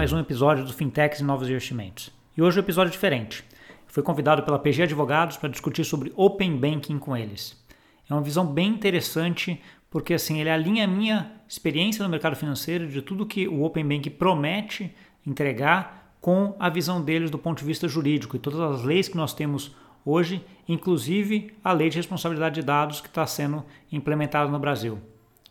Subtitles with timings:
[0.00, 2.10] mais um episódio do Fintechs e Novos Investimentos.
[2.34, 3.44] E hoje o um episódio é diferente.
[3.86, 7.62] fui convidado pela PG Advogados para discutir sobre Open Banking com eles.
[8.08, 9.60] É uma visão bem interessante
[9.90, 13.86] porque assim ele alinha a minha experiência no mercado financeiro de tudo que o Open
[13.86, 14.96] Banking promete
[15.26, 19.18] entregar com a visão deles do ponto de vista jurídico e todas as leis que
[19.18, 23.62] nós temos hoje, inclusive a lei de responsabilidade de dados que está sendo
[23.92, 24.98] implementada no Brasil.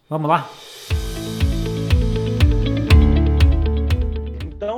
[0.10, 0.50] Vamos lá?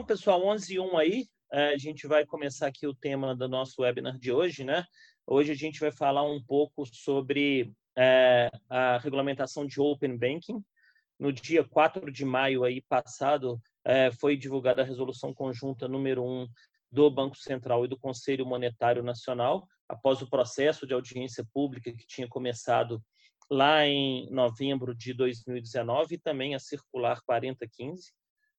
[0.02, 3.48] Então, pessoal, 11 e 1 aí, é, a gente vai começar aqui o tema do
[3.48, 4.84] nosso webinar de hoje, né?
[5.28, 10.60] Hoje a gente vai falar um pouco sobre é, a regulamentação de Open Banking.
[11.20, 16.48] No dia 4 de maio aí passado, é, foi divulgada a resolução conjunta número 1
[16.92, 22.08] do Banco Central e do Conselho Monetário Nacional, após o processo de audiência pública que
[22.08, 23.00] tinha começado
[23.52, 28.12] lá em novembro de 2019 e também a circular 4015,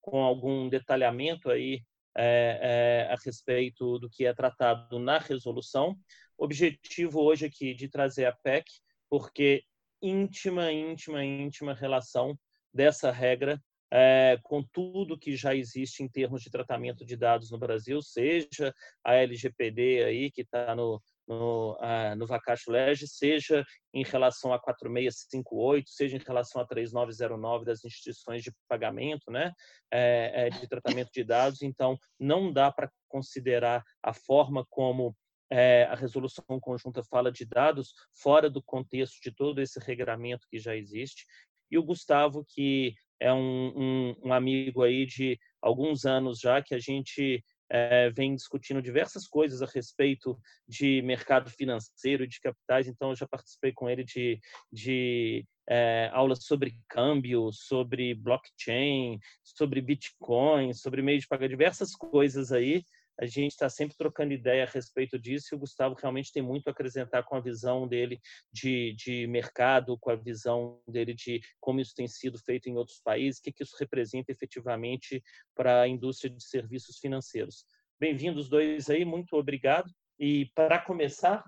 [0.02, 1.82] com algum detalhamento aí
[2.14, 5.96] é, é, a respeito do que é tratado na resolução.
[6.36, 8.66] Objetivo hoje aqui de trazer a PEC,
[9.08, 9.62] porque
[10.02, 12.38] íntima, íntima, íntima relação
[12.74, 13.58] dessa regra
[13.94, 18.74] é, com tudo que já existe em termos de tratamento de dados no Brasil, seja
[19.04, 21.00] a LGPD aí que está no
[21.38, 27.64] no, ah, no Vacacho Lege, seja em relação a 4658, seja em relação a 3909
[27.64, 29.52] das instituições de pagamento, né,
[29.90, 31.62] é, é, de tratamento de dados.
[31.62, 35.14] Então, não dá para considerar a forma como
[35.50, 40.58] é, a resolução conjunta fala de dados fora do contexto de todo esse regramento que
[40.58, 41.26] já existe.
[41.70, 46.74] E o Gustavo, que é um, um, um amigo aí de alguns anos já, que
[46.74, 47.44] a gente
[47.74, 52.86] é, vem discutindo diversas coisas a respeito de mercado financeiro, de capitais.
[52.86, 54.38] Então, eu já participei com ele de,
[54.70, 62.52] de é, aulas sobre câmbio, sobre blockchain, sobre Bitcoin, sobre meio de pagar, diversas coisas
[62.52, 62.84] aí
[63.20, 66.68] a gente está sempre trocando ideia a respeito disso e o Gustavo realmente tem muito
[66.68, 68.20] a acrescentar com a visão dele
[68.52, 73.00] de, de mercado, com a visão dele de como isso tem sido feito em outros
[73.00, 75.22] países, o que, que isso representa efetivamente
[75.54, 77.64] para a indústria de serviços financeiros.
[78.00, 79.90] Bem-vindos dois aí, muito obrigado.
[80.18, 81.44] E para começar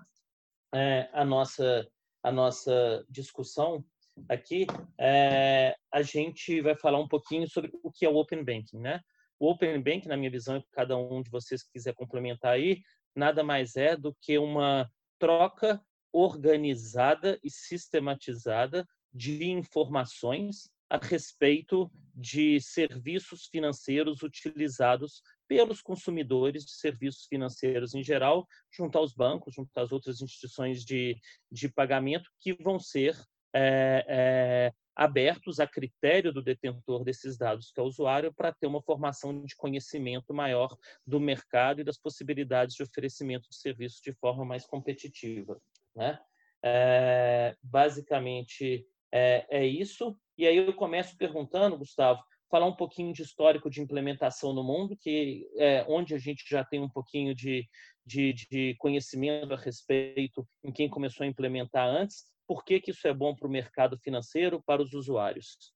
[0.73, 1.87] é, a, nossa,
[2.23, 3.83] a nossa discussão
[4.29, 4.65] aqui,
[4.99, 9.01] é, a gente vai falar um pouquinho sobre o que é o Open Banking, né?
[9.39, 12.81] O Open Bank, na minha visão, e cada um de vocês que quiser complementar aí,
[13.15, 15.81] nada mais é do que uma troca
[16.11, 27.25] organizada e sistematizada de informações a respeito de serviços financeiros utilizados pelos consumidores de serviços
[27.25, 31.19] financeiros em geral, junto aos bancos, junto às outras instituições de,
[31.51, 33.15] de pagamento que vão ser
[33.53, 38.67] é, é, abertos a critério do detentor desses dados, que é o usuário, para ter
[38.67, 40.75] uma formação de conhecimento maior
[41.05, 45.59] do mercado e das possibilidades de oferecimento de serviços de forma mais competitiva.
[45.95, 46.17] Né?
[46.63, 50.17] É, basicamente, é, é isso.
[50.37, 54.95] E aí eu começo perguntando, Gustavo, falar um pouquinho de histórico de implementação no mundo,
[54.97, 57.67] que é onde a gente já tem um pouquinho de,
[58.05, 63.07] de, de conhecimento a respeito em quem começou a implementar antes, por que, que isso
[63.07, 65.73] é bom para o mercado financeiro, para os usuários.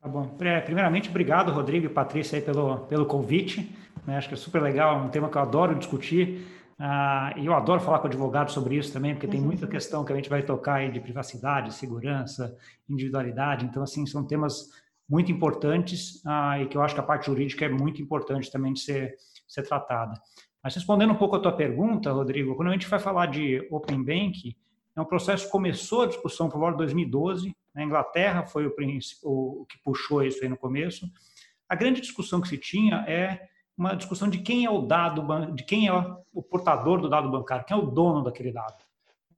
[0.00, 0.28] Tá bom.
[0.64, 3.70] Primeiramente, obrigado, Rodrigo e Patrícia, aí, pelo, pelo convite.
[4.06, 4.16] Né?
[4.16, 6.46] Acho que é super legal, é um tema que eu adoro discutir.
[6.80, 10.12] Uh, e eu adoro falar com advogados sobre isso também, porque tem muita questão que
[10.14, 12.56] a gente vai tocar aí de privacidade, segurança,
[12.88, 13.66] individualidade.
[13.66, 14.70] Então, assim, são temas
[15.06, 18.72] muito importantes uh, e que eu acho que a parte jurídica é muito importante também
[18.72, 19.14] de ser,
[19.46, 20.18] ser tratada.
[20.64, 24.02] Mas respondendo um pouco a tua pergunta, Rodrigo, quando a gente vai falar de Open
[24.02, 24.56] Bank,
[25.00, 27.54] é um processo começou a discussão por volta de 2012.
[27.74, 28.74] Na Inglaterra foi o,
[29.22, 31.10] o, que puxou isso aí no começo.
[31.68, 35.64] A grande discussão que se tinha é uma discussão de quem é o dado, de
[35.64, 38.84] quem é o portador do dado bancário, quem é o dono daquele dado.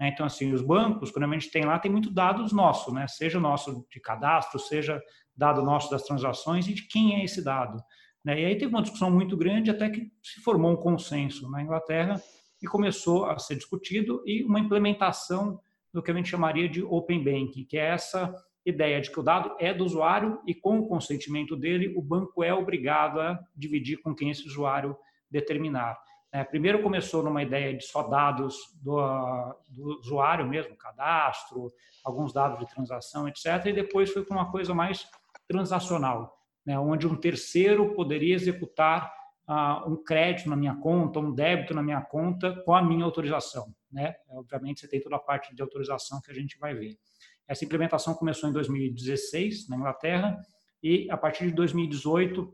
[0.00, 0.08] Né?
[0.08, 3.06] Então, assim, os bancos, quando a gente tem lá, tem muito dados nossos, né?
[3.06, 5.00] Seja nosso de cadastro, seja
[5.36, 7.80] dado nosso das transações e de quem é esse dado.
[8.24, 8.40] Né?
[8.40, 12.20] E aí teve uma discussão muito grande até que se formou um consenso na Inglaterra
[12.62, 15.60] e começou a ser discutido e uma implementação
[15.92, 19.22] do que a gente chamaria de Open Banking, que é essa ideia de que o
[19.22, 24.00] dado é do usuário e com o consentimento dele, o banco é obrigado a dividir
[24.00, 24.96] com quem esse usuário
[25.28, 25.98] determinar.
[26.30, 28.96] É, primeiro começou numa ideia de só dados do,
[29.68, 31.70] do, usuário mesmo, cadastro,
[32.02, 33.66] alguns dados de transação, etc.
[33.66, 35.06] E depois foi para uma coisa mais
[35.46, 39.12] transacional, né, onde um terceiro poderia executar
[39.48, 43.74] uh, um crédito na minha conta, um débito na minha conta com a minha autorização.
[43.90, 44.14] Né?
[44.28, 46.96] Obviamente, você tem toda a parte de autorização que a gente vai ver.
[47.46, 50.40] Essa implementação começou em 2016 na Inglaterra
[50.82, 52.52] e a partir de 2018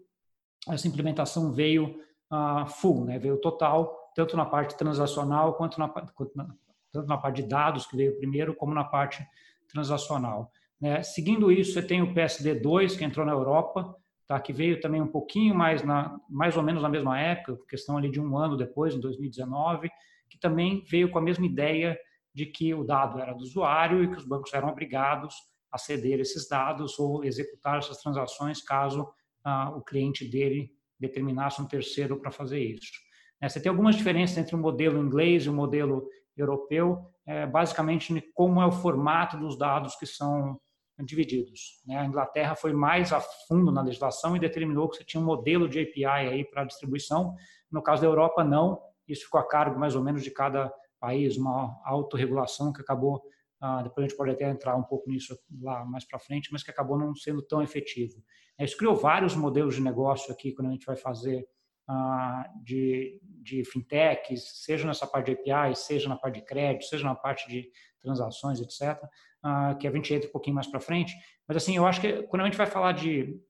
[0.68, 2.00] essa implementação veio
[2.32, 3.18] uh, full, né?
[3.18, 6.48] veio total, tanto na parte transacional quanto na, quanto na,
[6.92, 9.24] tanto na parte de dados, que veio primeiro, como na parte
[9.68, 10.50] transacional.
[10.80, 11.02] Né?
[11.02, 13.94] Seguindo isso, você tem o PSD2, que entrou na Europa,
[14.28, 14.38] tá?
[14.38, 18.10] que veio também um pouquinho mais, na, mais ou menos na mesma época, questão ali
[18.10, 19.88] de um ano depois, em 2019,
[20.28, 21.98] que também veio com a mesma ideia
[22.34, 25.34] de que o dado era do usuário e que os bancos eram obrigados
[25.72, 29.08] a ceder esses dados ou executar essas transações caso
[29.44, 30.70] ah, o cliente dele
[31.00, 32.92] determinasse um terceiro para fazer isso.
[33.40, 38.22] É, você tem algumas diferenças entre o modelo inglês e o modelo europeu, é, basicamente
[38.34, 40.60] como é o formato dos dados que são
[41.04, 41.80] divididos.
[41.86, 41.98] Né?
[41.98, 45.68] A Inglaterra foi mais a fundo na legislação e determinou que você tinha um modelo
[45.68, 47.34] de API aí para distribuição.
[47.70, 48.80] No caso da Europa, não.
[49.06, 53.22] Isso ficou a cargo mais ou menos de cada país, uma autorregulação que acabou
[53.60, 56.62] ah, depois a gente pode até entrar um pouco nisso lá mais para frente, mas
[56.62, 58.22] que acabou não sendo tão efetivo.
[58.56, 61.46] É, isso criou vários modelos de negócio aqui quando a gente vai fazer
[61.88, 67.04] ah, de, de fintechs, seja nessa parte de API, seja na parte de crédito, seja
[67.04, 67.68] na parte de
[68.00, 69.02] transações, etc.,
[69.42, 71.14] ah, que a gente entra um pouquinho mais para frente.
[71.46, 73.40] Mas assim, eu acho que quando a gente vai falar de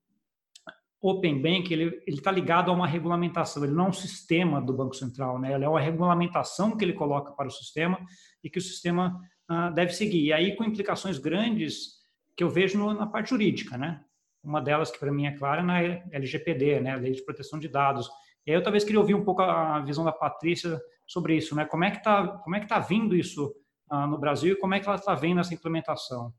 [1.00, 4.94] Open Bank, ele está ligado a uma regulamentação, ele não é um sistema do Banco
[4.94, 5.54] Central, né?
[5.54, 7.98] ele é uma regulamentação que ele coloca para o sistema
[8.42, 9.18] e que o sistema
[9.50, 10.24] uh, deve seguir.
[10.24, 11.98] E aí com implicações grandes
[12.36, 14.00] que eu vejo no, na parte jurídica, né?
[14.42, 15.80] Uma delas que para mim é clara é na
[16.12, 16.96] LGPD, né?
[16.96, 18.08] Lei de Proteção de Dados.
[18.46, 21.64] E aí eu talvez queria ouvir um pouco a visão da Patrícia sobre isso, né?
[21.64, 23.52] Como é que está como é que tá vindo isso uh,
[23.90, 26.32] no Brasil e como é que ela está vendo essa implementação?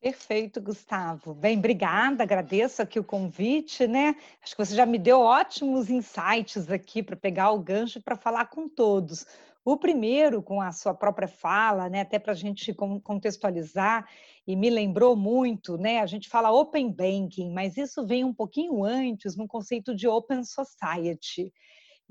[0.00, 1.34] Perfeito, Gustavo.
[1.34, 4.16] Bem, obrigada, agradeço aqui o convite, né?
[4.42, 8.46] Acho que você já me deu ótimos insights aqui para pegar o gancho para falar
[8.46, 9.26] com todos.
[9.62, 12.72] O primeiro, com a sua própria fala, né, até para a gente
[13.04, 14.08] contextualizar,
[14.46, 18.82] e me lembrou muito, né, a gente fala Open Banking, mas isso vem um pouquinho
[18.82, 21.52] antes no conceito de Open Society.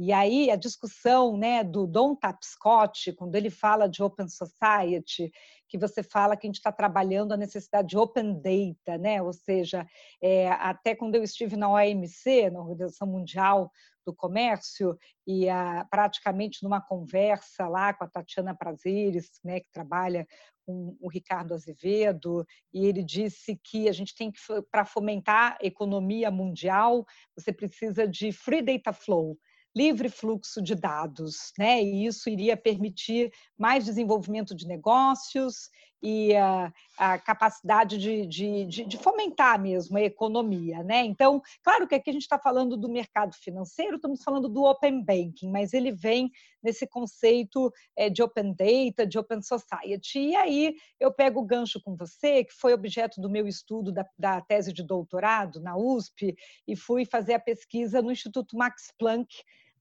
[0.02, 5.30] E aí a discussão né, do Don Tapscott, quando ele fala de Open Society,
[5.68, 9.22] que você fala que a gente está trabalhando a necessidade de Open Data, né?
[9.22, 9.86] ou seja,
[10.24, 13.70] é, até quando eu estive na OMC, na Organização Mundial
[14.06, 14.98] do Comércio,
[15.28, 20.26] e a, praticamente numa conversa lá com a Tatiana Prazeres, né, que trabalha
[20.66, 24.40] com o Ricardo Azevedo, e ele disse que a gente tem que,
[24.72, 27.06] para fomentar a economia mundial,
[27.36, 29.38] você precisa de Free Data Flow,
[29.76, 31.82] livre fluxo de dados, né?
[31.84, 35.70] E isso iria permitir mais desenvolvimento de negócios
[36.02, 41.04] e a, a capacidade de, de, de, de, fomentar mesmo a economia, né?
[41.04, 45.04] Então, claro que aqui a gente está falando do mercado financeiro, estamos falando do open
[45.04, 46.32] banking, mas ele vem
[46.64, 50.20] nesse conceito é, de open data, de open society.
[50.20, 54.06] E aí eu pego o gancho com você, que foi objeto do meu estudo da,
[54.18, 56.36] da tese de doutorado na USP,
[56.68, 59.30] e fui fazer a pesquisa no Instituto Max Planck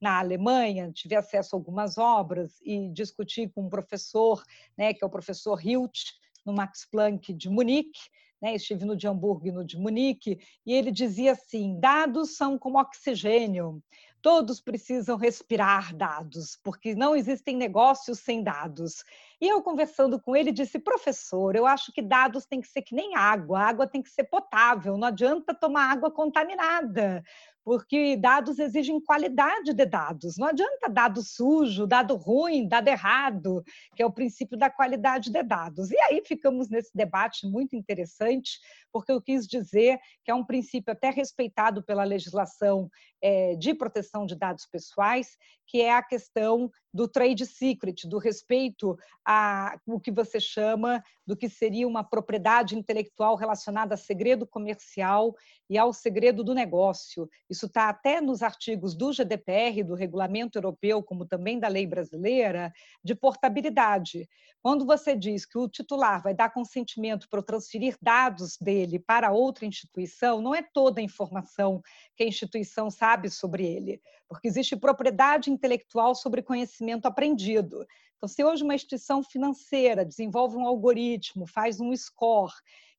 [0.01, 4.43] na Alemanha, tive acesso a algumas obras e discuti com um professor,
[4.77, 6.13] né, que é o professor Hilt,
[6.45, 8.01] no Max Planck de Munique,
[8.41, 12.57] né, estive no de Hamburgo e no de Munique, e ele dizia assim: dados são
[12.57, 13.83] como oxigênio,
[14.23, 19.05] todos precisam respirar dados, porque não existem negócios sem dados.
[19.41, 22.95] E eu conversando com ele disse: professor, eu acho que dados tem que ser que
[22.95, 27.23] nem água, a água tem que ser potável, não adianta tomar água contaminada
[27.69, 30.39] porque dados exigem qualidade de dados.
[30.39, 33.63] Não adianta dado sujo, dado ruim, dado errado,
[33.95, 35.91] que é o princípio da qualidade de dados.
[35.91, 38.59] E aí ficamos nesse debate muito interessante,
[38.91, 42.89] porque eu quis dizer que é um princípio até respeitado pela legislação
[43.21, 48.99] é, de proteção de dados pessoais, que é a questão do trade secret, do respeito
[49.25, 55.37] a o que você chama do que seria uma propriedade intelectual relacionada a segredo comercial
[55.69, 57.29] e ao segredo do negócio.
[57.51, 62.73] Isso está até nos artigos do GDPR, do Regulamento Europeu, como também da lei brasileira,
[63.05, 64.27] de portabilidade.
[64.63, 69.67] Quando você diz que o titular vai dar consentimento para transferir dados dele para outra
[69.67, 71.83] instituição, não é toda a informação
[72.17, 77.87] que a instituição sabe sobre ele, porque existe propriedade intelectual sobre conhecimento aprendido.
[78.17, 82.53] Então, se hoje uma instituição financeira desenvolve um algoritmo, faz um score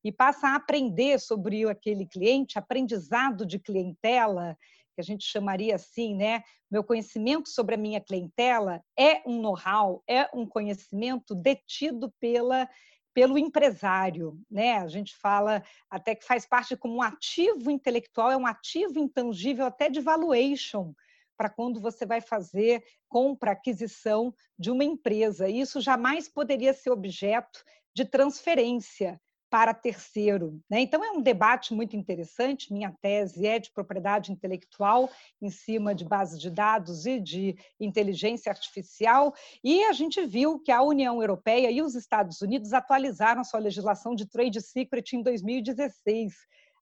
[0.04, 4.58] e passa a aprender sobre aquele cliente, aprendizado de clientela,
[4.96, 6.42] que a gente chamaria assim, né?
[6.72, 12.68] Meu conhecimento sobre a minha clientela é um know-how, é um conhecimento detido pela
[13.12, 14.78] pelo empresário, né?
[14.78, 19.66] A gente fala até que faz parte como um ativo intelectual, é um ativo intangível
[19.66, 20.94] até de valuation
[21.40, 25.48] para quando você vai fazer compra, aquisição de uma empresa.
[25.48, 27.64] Isso jamais poderia ser objeto
[27.96, 29.18] de transferência,
[29.50, 30.62] para terceiro.
[30.70, 30.82] Né?
[30.82, 32.72] Então, é um debate muito interessante.
[32.72, 35.10] Minha tese é de propriedade intelectual
[35.42, 39.34] em cima de bases de dados e de inteligência artificial.
[39.64, 44.14] E a gente viu que a União Europeia e os Estados Unidos atualizaram sua legislação
[44.14, 46.34] de trade secret em 2016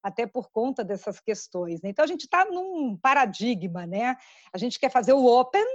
[0.07, 1.81] até por conta dessas questões.
[1.81, 1.89] Né?
[1.89, 4.15] Então, a gente está num paradigma, né?
[4.53, 5.65] A gente quer fazer o open,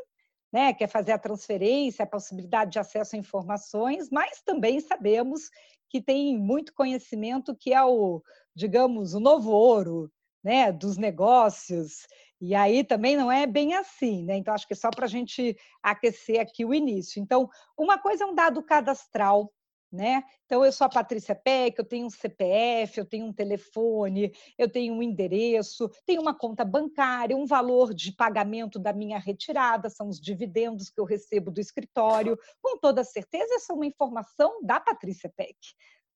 [0.53, 5.49] né, quer fazer a transferência, a possibilidade de acesso a informações, mas também sabemos
[5.89, 8.23] que tem muito conhecimento que é o,
[8.55, 10.13] digamos, o novo ouro,
[10.45, 12.07] né, dos negócios.
[12.41, 14.37] E aí também não é bem assim, né?
[14.37, 17.21] Então acho que é só para a gente aquecer aqui o início.
[17.21, 17.49] Então,
[17.79, 19.51] uma coisa é um dado cadastral,
[19.93, 20.25] né?
[20.47, 24.69] Então, eu sou a Patrícia Peck, eu tenho um CPF, eu tenho um telefone, eu
[24.69, 30.09] tenho um endereço, tenho uma conta bancária, um valor de pagamento da minha retirada, são
[30.09, 32.39] os dividendos que eu recebo do escritório.
[32.63, 35.59] Com toda certeza, essa é uma informação da Patrícia Peck,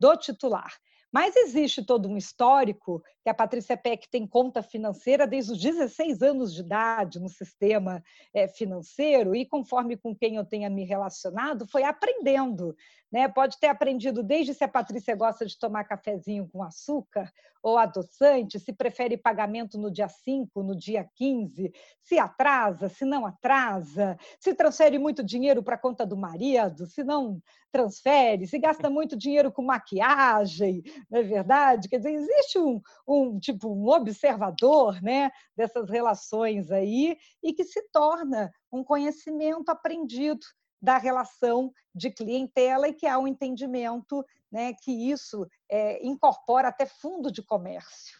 [0.00, 0.72] do titular.
[1.16, 6.20] Mas existe todo um histórico que a Patrícia Peck tem conta financeira desde os 16
[6.20, 8.04] anos de idade no sistema
[8.34, 12.76] eh, financeiro e conforme com quem eu tenha me relacionado, foi aprendendo.
[13.10, 13.26] Né?
[13.28, 17.32] Pode ter aprendido desde se a Patrícia gosta de tomar cafezinho com açúcar
[17.62, 23.24] ou adoçante, se prefere pagamento no dia 5, no dia 15, se atrasa, se não
[23.24, 27.42] atrasa, se transfere muito dinheiro para a conta do marido, se não
[27.76, 31.88] transfere, se gasta muito dinheiro com maquiagem, não é verdade?
[31.88, 37.82] Quer dizer, existe um, um tipo um observador, né, dessas relações aí e que se
[37.92, 40.40] torna um conhecimento aprendido
[40.80, 46.86] da relação de clientela e que há um entendimento né, que isso é, incorpora até
[46.86, 48.18] fundo de comércio.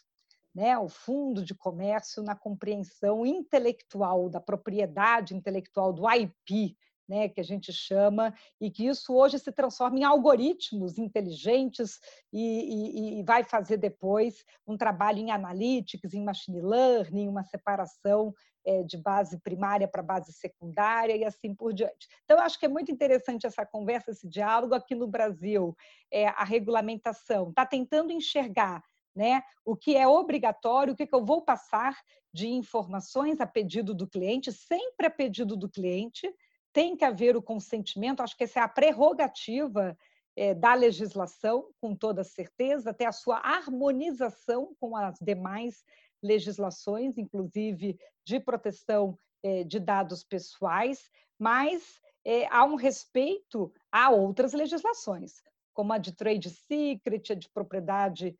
[0.54, 6.74] Né, o fundo de comércio na compreensão intelectual da propriedade intelectual do IP,
[7.08, 12.00] né, que a gente chama, e que isso hoje se transforma em algoritmos inteligentes
[12.32, 18.34] e, e, e, vai fazer depois um trabalho em analytics, em machine learning, uma separação
[18.66, 22.08] é, de base primária para base secundária e assim por diante.
[22.24, 25.76] Então, eu acho que é muito interessante essa conversa, esse diálogo aqui no Brasil.
[26.10, 28.82] É, a regulamentação está tentando enxergar
[29.14, 31.96] né, o que é obrigatório, o que, que eu vou passar
[32.32, 36.30] de informações a pedido do cliente, sempre a pedido do cliente,
[36.76, 39.96] tem que haver o consentimento, acho que essa é a prerrogativa
[40.36, 45.82] é, da legislação, com toda certeza, até a sua harmonização com as demais
[46.22, 54.52] legislações, inclusive de proteção é, de dados pessoais, mas é, há um respeito a outras
[54.52, 55.42] legislações,
[55.72, 58.36] como a de trade secret, a de propriedade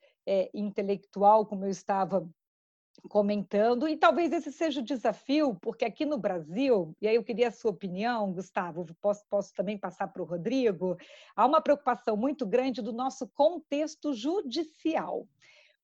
[0.53, 2.29] intelectual, como eu estava
[3.09, 7.49] comentando, e talvez esse seja o desafio, porque aqui no Brasil, e aí eu queria
[7.49, 10.97] a sua opinião, Gustavo, posso, posso também passar para o Rodrigo,
[11.35, 15.27] há uma preocupação muito grande do nosso contexto judicial.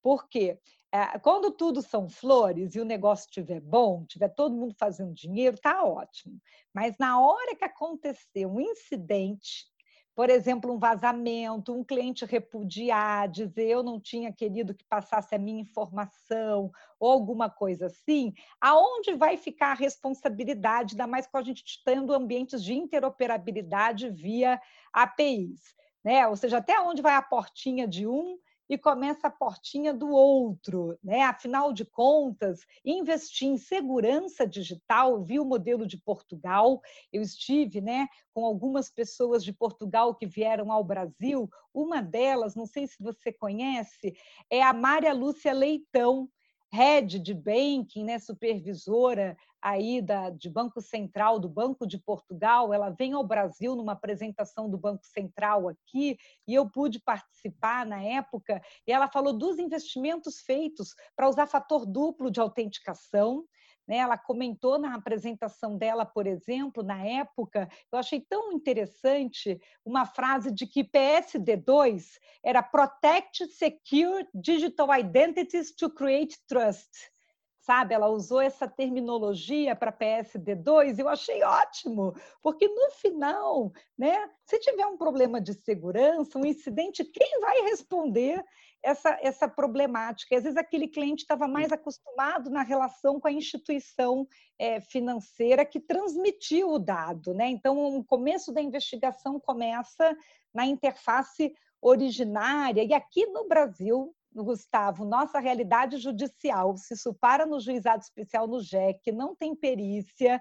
[0.02, 0.59] Porque
[0.90, 5.57] é, quando tudo são flores e o negócio estiver bom, tiver todo mundo fazendo dinheiro,
[5.57, 6.38] tá ótimo.
[6.75, 9.72] Mas na hora que acontecer um incidente
[10.14, 15.38] por exemplo, um vazamento, um cliente repudiar, dizer eu não tinha querido que passasse a
[15.38, 21.42] minha informação, ou alguma coisa assim, aonde vai ficar a responsabilidade, ainda mais com a
[21.42, 24.61] gente tendo ambientes de interoperabilidade via
[24.92, 25.75] APIs.
[26.04, 26.26] Né?
[26.26, 28.37] Ou seja, até onde vai a portinha de um
[28.69, 30.99] e começa a portinha do outro.
[31.02, 31.23] Né?
[31.23, 36.81] Afinal de contas, investir em segurança digital, vi o modelo de Portugal,
[37.12, 42.66] eu estive né, com algumas pessoas de Portugal que vieram ao Brasil, uma delas, não
[42.66, 44.14] sei se você conhece,
[44.50, 46.28] é a Mária Lúcia Leitão,
[46.73, 52.91] head de banking, né, supervisora aí da, de Banco Central do Banco de Portugal, ela
[52.91, 56.17] vem ao Brasil numa apresentação do Banco Central aqui
[56.49, 61.87] e eu pude participar na época e ela falou dos investimentos feitos para usar fator
[61.87, 63.45] duplo de autenticação,
[63.86, 63.96] né?
[63.96, 70.52] Ela comentou na apresentação dela, por exemplo, na época, eu achei tão interessante uma frase
[70.52, 77.12] de que PSD2 era Protect Secure Digital Identities to Create Trust
[77.62, 77.95] sabe?
[77.95, 84.85] Ela usou essa terminologia para PSD2, eu achei ótimo, porque no final, né, se tiver
[84.87, 88.45] um problema de segurança, um incidente, quem vai responder
[88.83, 90.37] essa, essa problemática?
[90.37, 94.26] Às vezes aquele cliente estava mais acostumado na relação com a instituição
[94.59, 97.49] é, financeira que transmitiu o dado, né?
[97.49, 100.16] Então, o começo da investigação começa
[100.52, 107.60] na interface originária, e aqui no Brasil Gustavo, nossa realidade judicial, se isso para no
[107.60, 110.40] juizado especial no JEC, não tem perícia,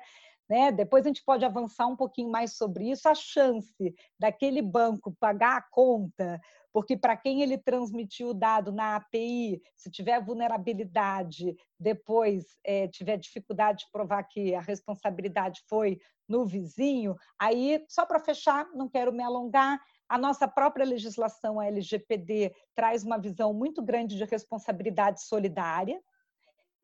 [0.50, 0.72] né?
[0.72, 3.08] Depois a gente pode avançar um pouquinho mais sobre isso.
[3.08, 6.40] A chance daquele banco pagar a conta
[6.74, 13.18] porque para quem ele transmitiu o dado na API, se tiver vulnerabilidade, depois é, tiver
[13.18, 19.12] dificuldade de provar que a responsabilidade foi no vizinho, aí, só para fechar, não quero
[19.12, 19.78] me alongar,
[20.12, 26.02] a nossa própria legislação, a LGPD, traz uma visão muito grande de responsabilidade solidária.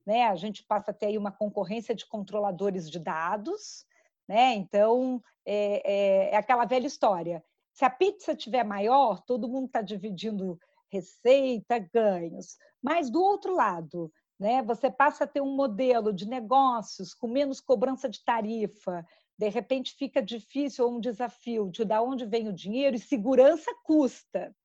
[0.06, 0.24] Né?
[0.24, 3.86] A gente passa a ter aí uma concorrência de controladores de dados.
[4.30, 4.54] Né?
[4.54, 7.44] Então, é, é, é aquela velha história.
[7.74, 10.58] Se a pizza tiver maior, todo mundo está dividindo
[10.90, 12.56] receita, ganhos.
[12.82, 17.60] Mas, do outro lado, né, você passa a ter um modelo de negócios com menos
[17.60, 19.06] cobrança de tarifa,
[19.38, 23.72] de repente fica difícil ou um desafio de dar onde vem o dinheiro e segurança
[23.84, 24.56] custa.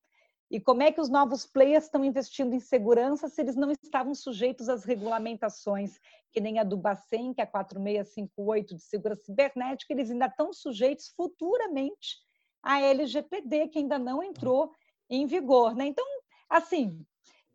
[0.50, 4.14] E como é que os novos players estão investindo em segurança se eles não estavam
[4.14, 5.98] sujeitos às regulamentações,
[6.30, 10.52] que nem a do Bacen, que é a 4658 de segurança cibernética, eles ainda estão
[10.52, 12.18] sujeitos futuramente
[12.62, 14.74] à LGPD, que ainda não entrou
[15.08, 15.74] em vigor.
[15.74, 15.86] Né?
[15.86, 16.04] Então,
[16.50, 17.02] assim,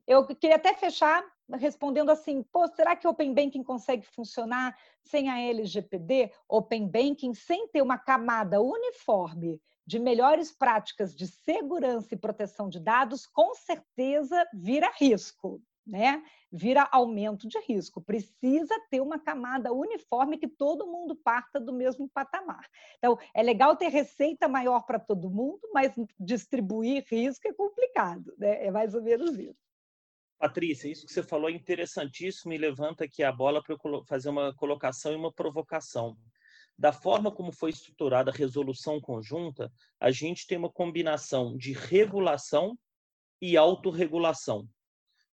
[0.07, 1.23] eu queria até fechar
[1.55, 6.31] respondendo assim, pô, será que Open Banking consegue funcionar sem a LGPD?
[6.47, 12.79] Open Banking sem ter uma camada uniforme de melhores práticas de segurança e proteção de
[12.79, 16.21] dados, com certeza vira risco, né?
[16.51, 18.01] Vira aumento de risco.
[18.01, 22.67] Precisa ter uma camada uniforme que todo mundo parta do mesmo patamar.
[22.97, 28.65] Então, é legal ter receita maior para todo mundo, mas distribuir risco é complicado, né?
[28.65, 29.66] É mais ou menos isso.
[30.37, 34.29] Patrícia, isso que você falou é interessantíssimo e levanta aqui a bola para eu fazer
[34.29, 36.15] uma colocação e uma provocação.
[36.77, 42.77] Da forma como foi estruturada a resolução conjunta, a gente tem uma combinação de regulação
[43.41, 44.69] e autorregulação.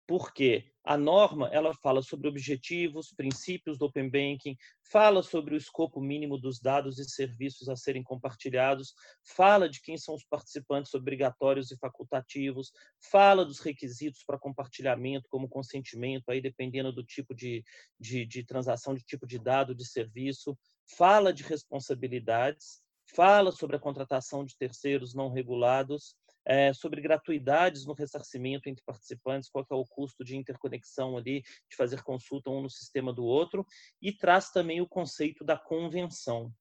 [0.07, 4.57] Porque a norma ela fala sobre objetivos, princípios do Open Banking,
[4.91, 9.99] fala sobre o escopo mínimo dos dados e serviços a serem compartilhados, fala de quem
[9.99, 12.73] são os participantes obrigatórios e facultativos,
[13.11, 17.63] fala dos requisitos para compartilhamento, como consentimento, aí dependendo do tipo de,
[17.99, 20.59] de, de transação, de tipo de dado, de serviço,
[20.97, 22.83] fala de responsabilidades,
[23.15, 29.49] fala sobre a contratação de terceiros não regulados, é, sobre gratuidades no ressarcimento entre participantes,
[29.51, 33.67] qual é o custo de interconexão ali, de fazer consulta um no sistema do outro,
[34.01, 36.53] e traz também o conceito da convenção,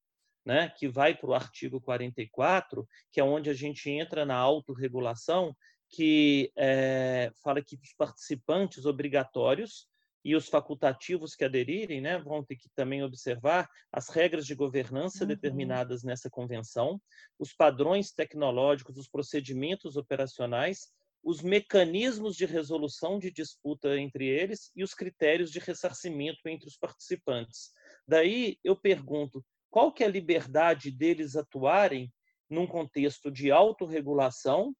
[0.45, 5.55] né, que vai para o artigo 44, que é onde a gente entra na autorregulação,
[5.89, 9.87] que é, fala que os participantes obrigatórios
[10.23, 15.23] e os facultativos que aderirem né, vão ter que também observar as regras de governança
[15.23, 15.27] uhum.
[15.27, 17.01] determinadas nessa convenção,
[17.37, 20.89] os padrões tecnológicos, os procedimentos operacionais,
[21.23, 26.77] os mecanismos de resolução de disputa entre eles e os critérios de ressarcimento entre os
[26.77, 27.71] participantes.
[28.07, 32.11] Daí eu pergunto, qual que é a liberdade deles atuarem
[32.49, 34.73] num contexto de autorregulação,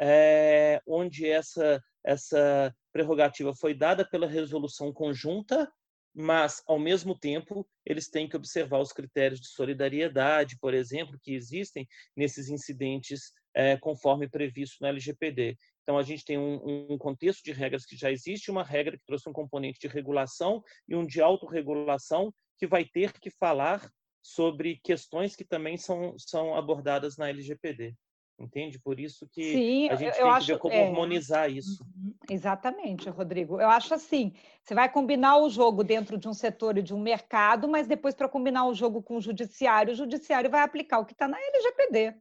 [0.00, 5.70] é, onde essa, essa prerrogativa foi dada pela resolução conjunta,
[6.14, 11.32] mas, ao mesmo tempo, eles têm que observar os critérios de solidariedade, por exemplo, que
[11.32, 15.56] existem nesses incidentes é, conforme previsto na LGPD.
[15.82, 19.04] Então, a gente tem um, um, contexto de regras que já existe, uma regra que
[19.06, 23.88] trouxe um componente de regulação e um de autorregulação que vai ter que falar
[24.20, 27.94] sobre questões que também são, são abordadas na LGPD
[28.38, 28.78] entende?
[28.78, 31.82] Por isso que Sim, a gente eu, tem que ver como é, harmonizar isso.
[31.82, 33.60] Uhum, exatamente, Rodrigo.
[33.60, 37.00] Eu acho assim, você vai combinar o jogo dentro de um setor e de um
[37.00, 41.04] mercado, mas depois para combinar o jogo com o judiciário, o judiciário vai aplicar o
[41.04, 42.14] que está na LGPD.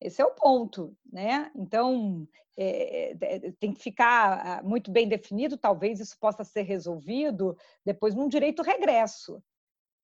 [0.00, 1.50] Esse é o ponto, né?
[1.54, 2.26] Então,
[2.56, 8.14] é, é, tem que ficar ah, muito bem definido, talvez isso possa ser resolvido depois
[8.14, 9.42] num direito regresso.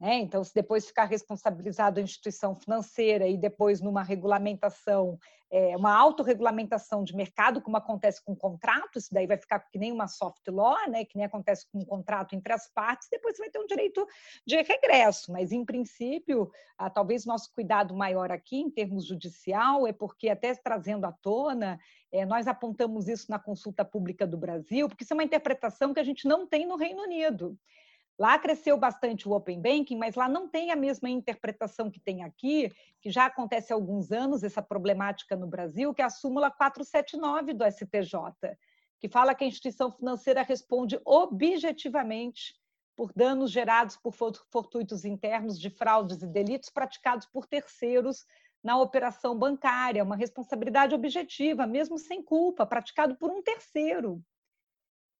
[0.01, 0.17] Né?
[0.19, 5.19] Então, se depois ficar responsabilizado a instituição financeira e depois numa regulamentação,
[5.51, 9.79] é, uma autorregulamentação de mercado, como acontece com o contrato, isso daí vai ficar que
[9.79, 11.05] nem uma soft law, né?
[11.05, 14.07] que nem acontece com um contrato entre as partes, depois você vai ter um direito
[14.47, 15.33] de regresso.
[15.33, 20.55] Mas, em princípio, ah, talvez nosso cuidado maior aqui, em termos judicial, é porque, até
[20.55, 21.81] trazendo à tona,
[22.13, 26.01] é, nós apontamos isso na consulta pública do Brasil, porque isso é uma interpretação que
[26.01, 27.59] a gente não tem no Reino Unido.
[28.19, 32.25] Lá cresceu bastante o Open Banking, mas lá não tem a mesma interpretação que tem
[32.25, 36.51] aqui, que já acontece há alguns anos, essa problemática no Brasil, que é a súmula
[36.51, 38.57] 479 do STJ,
[38.99, 42.57] que fala que a instituição financeira responde objetivamente
[42.97, 48.27] por danos gerados por fortuitos internos de fraudes e delitos praticados por terceiros
[48.61, 54.21] na operação bancária, uma responsabilidade objetiva, mesmo sem culpa, praticado por um terceiro.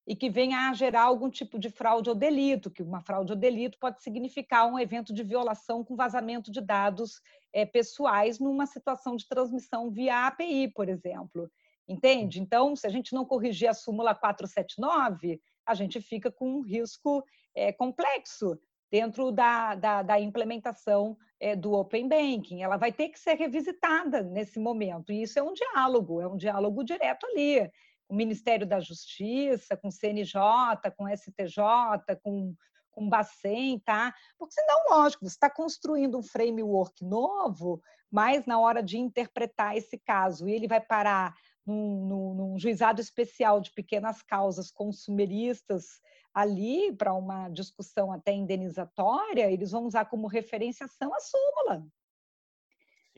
[0.09, 3.39] E que venha a gerar algum tipo de fraude ou delito, que uma fraude ou
[3.39, 7.21] delito pode significar um evento de violação com vazamento de dados
[7.53, 11.51] é, pessoais numa situação de transmissão via API, por exemplo.
[11.87, 12.41] Entende?
[12.41, 17.23] Então, se a gente não corrigir a súmula 479, a gente fica com um risco
[17.55, 18.59] é, complexo
[18.91, 22.63] dentro da, da, da implementação é, do Open Banking.
[22.63, 26.37] Ela vai ter que ser revisitada nesse momento, e isso é um diálogo, é um
[26.39, 27.71] diálogo direto ali.
[28.09, 30.41] Com o Ministério da Justiça, com o CNJ,
[30.97, 32.55] com o STJ, com,
[32.91, 34.15] com o Bacen, tá?
[34.39, 39.99] Porque senão, lógico, você está construindo um framework novo, mas na hora de interpretar esse
[39.99, 41.35] caso, e ele vai parar
[41.67, 46.01] num, num, num juizado especial de pequenas causas consumeristas
[46.33, 51.87] ali para uma discussão até indenizatória, eles vão usar como referenciação a súmula.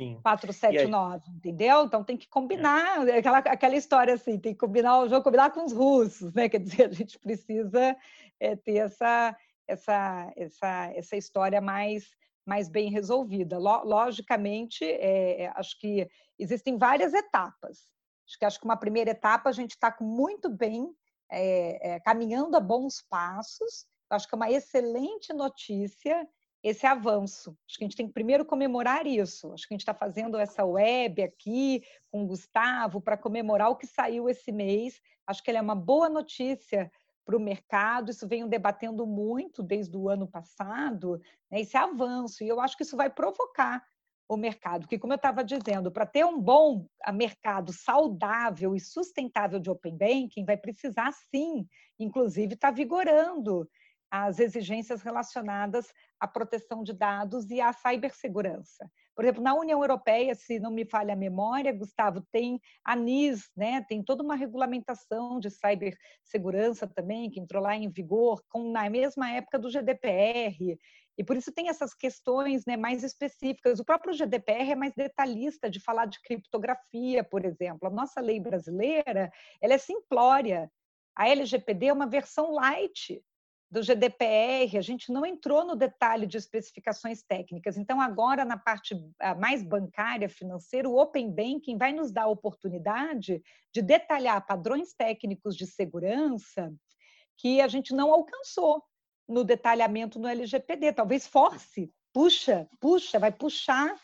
[0.01, 0.19] Sim.
[0.23, 1.37] 479, aí...
[1.37, 1.85] entendeu?
[1.85, 3.19] Então tem que combinar, é.
[3.19, 6.49] aquela, aquela história assim, tem que combinar o jogo, combinar com os russos, né?
[6.49, 7.95] Quer dizer, a gente precisa
[8.41, 9.37] é, ter essa,
[9.69, 13.59] essa, essa, essa história mais, mais bem resolvida.
[13.59, 16.09] Logicamente, é, é, acho que
[16.39, 17.91] existem várias etapas.
[18.27, 20.91] Acho que, acho que uma primeira etapa a gente está muito bem
[21.31, 23.85] é, é, caminhando a bons passos.
[24.09, 26.27] Acho que é uma excelente notícia
[26.63, 27.57] esse avanço.
[27.67, 29.53] Acho que a gente tem que primeiro comemorar isso.
[29.53, 33.77] Acho que a gente está fazendo essa web aqui com o Gustavo para comemorar o
[33.77, 35.01] que saiu esse mês.
[35.27, 36.91] Acho que ele é uma boa notícia
[37.25, 38.11] para o mercado.
[38.11, 41.21] Isso venho debatendo muito desde o ano passado,
[41.51, 42.45] né, esse avanço.
[42.45, 43.83] E eu acho que isso vai provocar
[44.29, 44.87] o mercado.
[44.87, 49.97] Que, como eu estava dizendo, para ter um bom mercado saudável e sustentável de open
[49.97, 51.67] banking, vai precisar sim,
[51.99, 53.69] inclusive, estar tá vigorando
[54.11, 58.91] as exigências relacionadas à proteção de dados e à cibersegurança.
[59.15, 63.51] Por exemplo, na União Europeia, se não me falha a memória, Gustavo, tem a NIS,
[63.57, 63.85] né?
[63.89, 69.31] tem toda uma regulamentação de cibersegurança também, que entrou lá em vigor com, na mesma
[69.31, 70.79] época do GDPR.
[71.19, 73.79] E por isso tem essas questões né, mais específicas.
[73.79, 77.89] O próprio GDPR é mais detalhista de falar de criptografia, por exemplo.
[77.89, 80.71] A nossa lei brasileira ela é simplória.
[81.15, 83.23] A LGPD é uma versão light
[83.71, 87.77] do GDPR, a gente não entrou no detalhe de especificações técnicas.
[87.77, 88.97] Então, agora, na parte
[89.39, 93.41] mais bancária, financeira, o Open Banking vai nos dar a oportunidade
[93.73, 96.75] de detalhar padrões técnicos de segurança
[97.37, 98.83] que a gente não alcançou
[99.29, 100.93] no detalhamento no LGPD.
[100.93, 103.95] Talvez force, puxa, puxa, vai puxar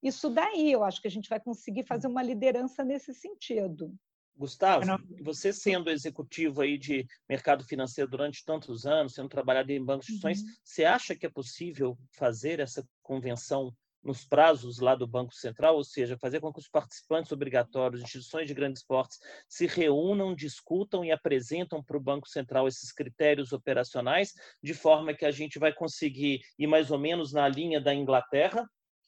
[0.00, 0.70] isso daí.
[0.70, 3.92] Eu acho que a gente vai conseguir fazer uma liderança nesse sentido.
[4.36, 4.84] Gustavo,
[5.22, 10.12] você sendo executivo aí de mercado financeiro durante tantos anos, sendo trabalhado em bancos e
[10.12, 10.56] instituições, uhum.
[10.62, 13.74] você acha que é possível fazer essa convenção
[14.06, 18.46] nos prazos lá do Banco Central, ou seja, fazer com que os participantes obrigatórios, instituições
[18.46, 19.18] de grandes portes,
[19.48, 25.24] se reúnam, discutam e apresentam para o Banco Central esses critérios operacionais, de forma que
[25.24, 28.64] a gente vai conseguir ir mais ou menos na linha da Inglaterra,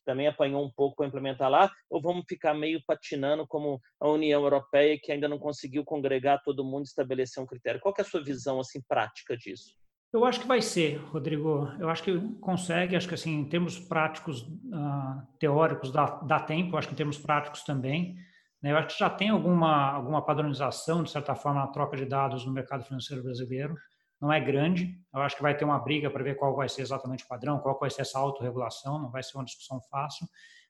[0.09, 4.42] também apanhou um pouco para implementar lá, ou vamos ficar meio patinando como a União
[4.42, 7.79] Europeia, que ainda não conseguiu congregar todo mundo e estabelecer um critério.
[7.79, 9.75] Qual é a sua visão assim prática disso?
[10.11, 11.71] Eu acho que vai ser, Rodrigo.
[11.79, 12.97] Eu acho que consegue.
[12.97, 16.79] Acho que assim, em termos práticos, uh, teóricos, dá, dá tempo.
[16.79, 18.16] Acho que em termos práticos também.
[18.62, 18.73] Né?
[18.73, 22.47] Eu acho que já tem alguma alguma padronização de certa forma na troca de dados
[22.47, 23.75] no mercado financeiro brasileiro.
[24.20, 24.98] Não é grande.
[25.14, 27.59] Eu acho que vai ter uma briga para ver qual vai ser exatamente o padrão,
[27.61, 28.98] qual vai ser essa autorregulação.
[28.98, 30.26] Não vai ser uma discussão fácil.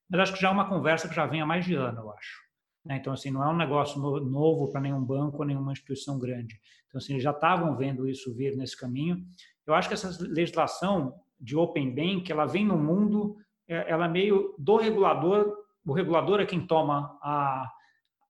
[0.09, 2.11] Mas acho que já é uma conversa que já vem há mais de ano, eu
[2.11, 2.49] acho.
[2.85, 2.97] Né?
[2.97, 6.59] Então, assim, não é um negócio novo para nenhum banco ou nenhuma instituição grande.
[6.89, 9.23] Então, assim, eles já estavam vendo isso vir nesse caminho.
[9.67, 13.37] Eu acho que essa legislação de Open Bank, ela vem no mundo,
[13.69, 17.71] é, ela é meio do regulador, o regulador é quem toma a,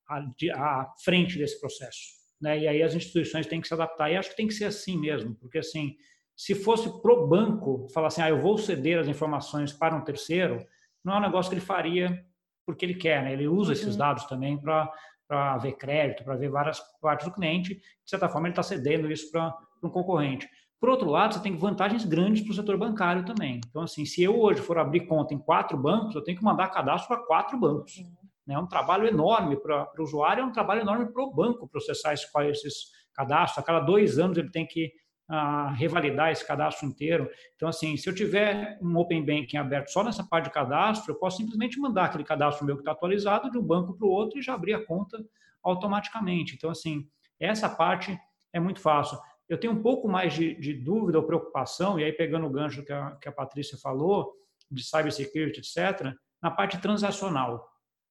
[0.09, 0.25] a,
[0.57, 2.18] a frente desse processo.
[2.41, 2.61] Né?
[2.61, 4.11] E aí as instituições têm que se adaptar.
[4.11, 5.97] E acho que tem que ser assim mesmo, porque assim,
[6.37, 10.65] se fosse pro banco falar assim, ah, eu vou ceder as informações para um terceiro,
[11.05, 12.25] não é um negócio que ele faria
[12.67, 13.33] porque ele quer, né?
[13.33, 13.99] Ele usa esses uhum.
[13.99, 14.93] dados também para
[15.29, 17.75] para ver crédito, para ver várias partes do cliente.
[17.75, 20.49] De certa forma, ele está cedendo isso para um concorrente.
[20.81, 23.61] Por outro lado, você tem vantagens grandes para o setor bancário também.
[23.69, 26.69] Então, assim, se eu hoje for abrir conta em quatro bancos, eu tenho que mandar
[26.69, 27.99] cadastro para quatro bancos.
[27.99, 28.11] Né?
[28.49, 32.15] É um trabalho enorme para o usuário, é um trabalho enorme para o banco processar
[32.15, 32.75] esses, esses
[33.15, 33.63] cadastros.
[33.63, 34.93] A cada dois anos ele tem que
[35.29, 37.29] a revalidar esse cadastro inteiro.
[37.55, 41.19] Então, assim, se eu tiver um Open Banking aberto só nessa parte de cadastro, eu
[41.19, 44.39] posso simplesmente mandar aquele cadastro meu que está atualizado de um banco para o outro
[44.39, 45.23] e já abrir a conta
[45.63, 46.55] automaticamente.
[46.55, 47.07] Então, assim,
[47.39, 48.19] essa parte
[48.55, 49.19] é muito fácil.
[49.47, 52.83] Eu tenho um pouco mais de, de dúvida ou preocupação, e aí pegando o gancho
[52.83, 54.33] que a, que a Patrícia falou,
[54.71, 57.68] de cybersecurity, etc., na parte transacional.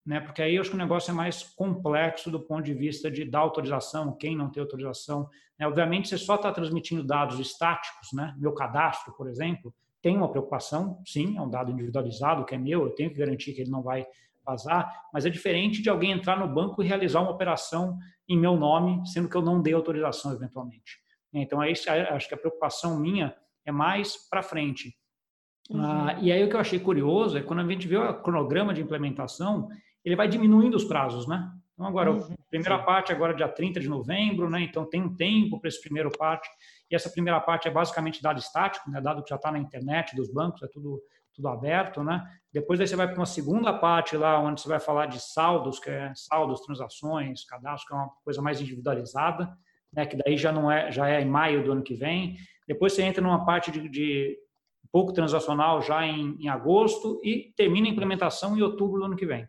[0.08, 0.22] Né?
[0.22, 3.26] Porque aí eu acho que o negócio é mais complexo do ponto de vista de
[3.26, 5.30] dar autorização, quem não tem autorização.
[5.60, 5.68] Né?
[5.68, 8.34] Obviamente, você só está transmitindo dados estáticos, né?
[8.38, 12.84] Meu cadastro, por exemplo, tem uma preocupação, sim, é um dado individualizado que é meu,
[12.84, 14.08] eu tenho que garantir que ele não vai
[14.46, 17.98] vazar, mas é diferente de alguém entrar no banco e realizar uma operação
[18.30, 21.02] em meu nome, sendo que eu não dei autorização eventualmente.
[21.34, 21.74] Então, aí,
[22.12, 24.98] acho que a preocupação minha é mais para frente.
[25.70, 25.82] Uhum.
[25.82, 28.74] Ah, e aí o que eu achei curioso é quando a gente vê o cronograma
[28.74, 29.68] de implementação,
[30.08, 31.52] ele vai diminuindo os prazos, né?
[31.74, 32.20] Então, agora, uhum.
[32.20, 34.62] a primeira parte agora é dia 30 de novembro, né?
[34.62, 36.48] Então, tem um tempo para esse primeiro parte.
[36.90, 39.02] E essa primeira parte é basicamente dado estático, né?
[39.02, 42.26] Dado que já está na internet dos bancos, é tudo, tudo aberto, né?
[42.54, 45.78] Depois aí você vai para uma segunda parte lá, onde você vai falar de saldos,
[45.78, 49.54] que é saldos, transações, cadastro, que é uma coisa mais individualizada,
[49.92, 50.06] né?
[50.06, 52.38] Que daí já não é, já é em maio do ano que vem.
[52.66, 54.38] Depois você entra numa parte de, de
[54.90, 59.26] pouco transacional já em, em agosto e termina a implementação em outubro do ano que
[59.26, 59.46] vem.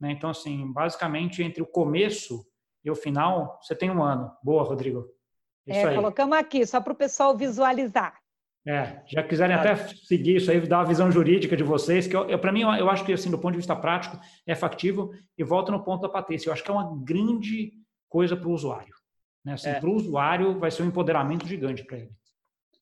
[0.00, 0.12] Né?
[0.12, 2.44] Então, assim, basicamente, entre o começo
[2.84, 4.32] e o final, você tem um ano.
[4.42, 5.06] Boa, Rodrigo.
[5.66, 5.94] Isso é, aí.
[5.94, 8.18] colocamos aqui, só para o pessoal visualizar.
[8.66, 12.52] É, já quiserem até seguir isso aí, dar uma visão jurídica de vocês, que para
[12.52, 15.10] mim, eu acho que, assim, do ponto de vista prático, é factível.
[15.36, 17.72] E volto no ponto da Patrícia, eu acho que é uma grande
[18.08, 18.94] coisa para o usuário.
[19.44, 19.54] Né?
[19.54, 19.80] Assim, é.
[19.80, 22.12] Para o usuário, vai ser um empoderamento gigante para ele.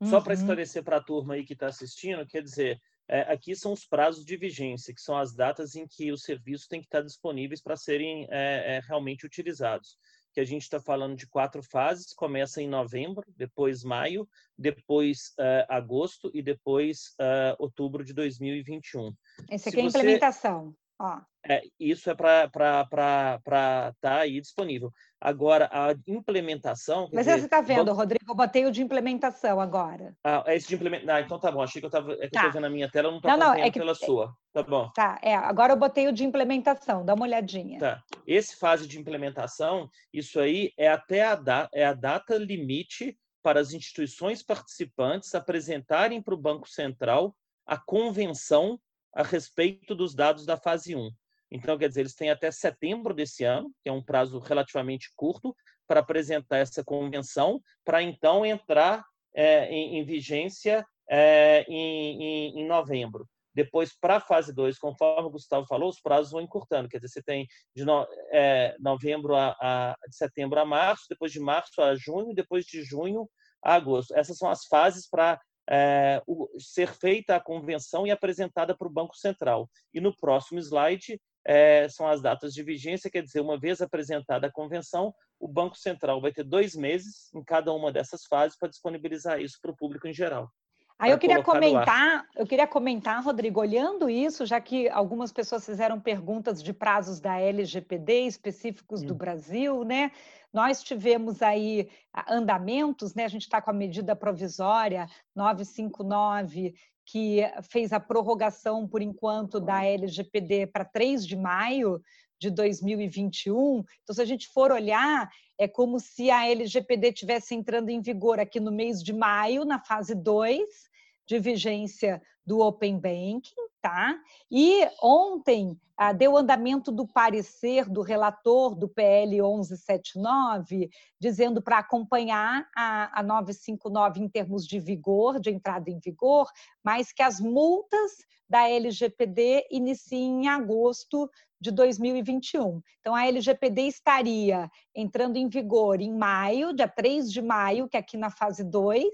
[0.05, 0.41] Só para uhum.
[0.41, 4.25] esclarecer para a turma aí que está assistindo, quer dizer, é, aqui são os prazos
[4.25, 7.77] de vigência, que são as datas em que os serviços têm que estar disponíveis para
[7.77, 9.97] serem é, é, realmente utilizados.
[10.35, 15.67] Que a gente está falando de quatro fases, começa em novembro, depois maio, depois é,
[15.69, 19.15] agosto e depois é, outubro de 2021.
[19.51, 20.75] Esse aqui é a implementação.
[21.01, 21.21] Ó.
[21.49, 24.93] É, isso é para estar tá aí disponível.
[25.21, 27.09] Agora, a implementação.
[27.13, 30.15] Mas dizer, você está vendo, Rodrigo, eu botei o de implementação agora.
[30.25, 31.15] Ah, é esse de implementação.
[31.15, 31.63] Ah, então tá bom.
[31.63, 32.13] Achei que eu estava.
[32.21, 32.49] É tá.
[32.49, 33.79] vendo na minha tela, não estou não, não, é que...
[33.79, 34.35] pela sua.
[34.53, 34.91] Tá bom.
[34.95, 35.35] Tá, é.
[35.35, 37.79] Agora eu botei o de implementação, dá uma olhadinha.
[37.79, 38.03] Tá.
[38.27, 43.61] Esse fase de implementação, isso aí é até a, da, é a data limite para
[43.61, 47.35] as instituições participantes apresentarem para o Banco Central
[47.65, 48.81] a convenção
[49.19, 51.11] a respeito dos dados da fase 1.
[51.51, 55.53] Então, quer dizer, eles têm até setembro desse ano, que é um prazo relativamente curto,
[55.89, 59.05] para apresentar essa convenção, para então entrar
[59.35, 63.27] é, em, em, vigência é, em, em, em, novembro.
[63.53, 66.89] Depois, para a fase 2, conforme o Gustavo falou, os prazos vão encurtando.
[66.89, 71.33] Quer dizer, você tem de no, é, novembro a, a, de setembro a março, depois
[71.33, 73.29] de março a junho, depois de junho
[73.65, 74.15] a agosto.
[74.15, 78.93] Essas são as fases para é, o, ser feita a convenção e apresentada para o
[78.93, 79.69] Banco Central.
[79.93, 84.47] E no próximo slide é, são as datas de vigência, quer dizer, uma vez apresentada
[84.47, 88.69] a convenção, o Banco Central vai ter dois meses em cada uma dessas fases para
[88.69, 90.51] disponibilizar isso para o público em geral.
[90.99, 96.01] Aí eu queria comentar, eu queria comentar, Rodrigo, olhando isso, já que algumas pessoas fizeram
[96.01, 99.07] perguntas de prazos da LGPD específicos hum.
[99.07, 100.11] do Brasil, né?
[100.53, 101.89] Nós tivemos aí
[102.29, 103.25] andamentos, né?
[103.25, 105.07] A gente está com a medida provisória
[105.37, 106.75] 959,
[107.07, 112.03] que fez a prorrogação, por enquanto, da LGPD para 3 de maio
[112.41, 113.85] de 2021.
[114.03, 118.41] Então, se a gente for olhar, é como se a LGPD tivesse entrando em vigor
[118.41, 120.88] aqui no mês de maio, na fase 2
[121.29, 124.19] de vigência do Open Banking, tá?
[124.51, 130.89] E ontem ah, deu andamento do parecer do relator do PL 1179,
[131.21, 136.51] dizendo para acompanhar a, a 959 em termos de vigor, de entrada em vigor,
[136.83, 138.13] mas que as multas
[138.49, 141.29] da LGPD iniciem em agosto
[141.61, 142.81] de 2021.
[143.01, 148.01] Então, a LGPD estaria entrando em vigor em maio, dia 3 de maio, que é
[148.01, 149.07] aqui na fase 2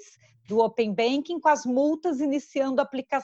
[0.47, 3.24] do Open Banking, com as multas iniciando a aplicação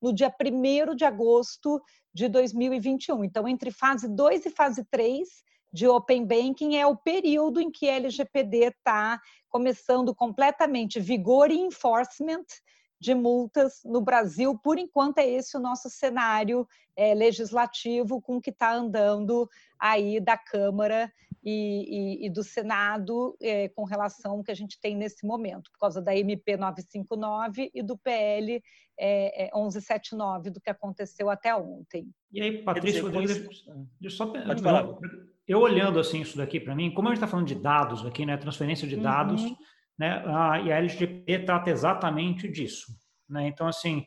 [0.00, 1.80] no dia 1 de agosto
[2.12, 3.24] de 2021.
[3.24, 5.28] Então, entre fase 2 e fase 3
[5.72, 11.58] de Open Banking é o período em que a LGPD está começando completamente vigor e
[11.58, 12.44] enforcement
[13.00, 14.58] de multas no Brasil.
[14.58, 20.36] Por enquanto, é esse o nosso cenário é, legislativo com que está andando aí da
[20.36, 21.10] Câmara
[21.42, 25.70] e, e, e do Senado é, com relação ao que a gente tem nesse momento,
[25.72, 28.62] por causa da MP 959 e do PL
[28.98, 32.08] é, 1179, do que aconteceu até ontem.
[32.32, 33.64] E aí, Patrícia, depois...
[34.00, 34.86] eu só Pode falar.
[35.48, 38.24] Eu olhando assim isso daqui para mim, como a gente está falando de dados aqui,
[38.24, 39.56] né, transferência de dados, uhum
[40.00, 40.22] né?
[40.64, 42.86] e a LGPD trata exatamente disso.
[43.28, 43.46] Né?
[43.48, 44.06] Então, assim,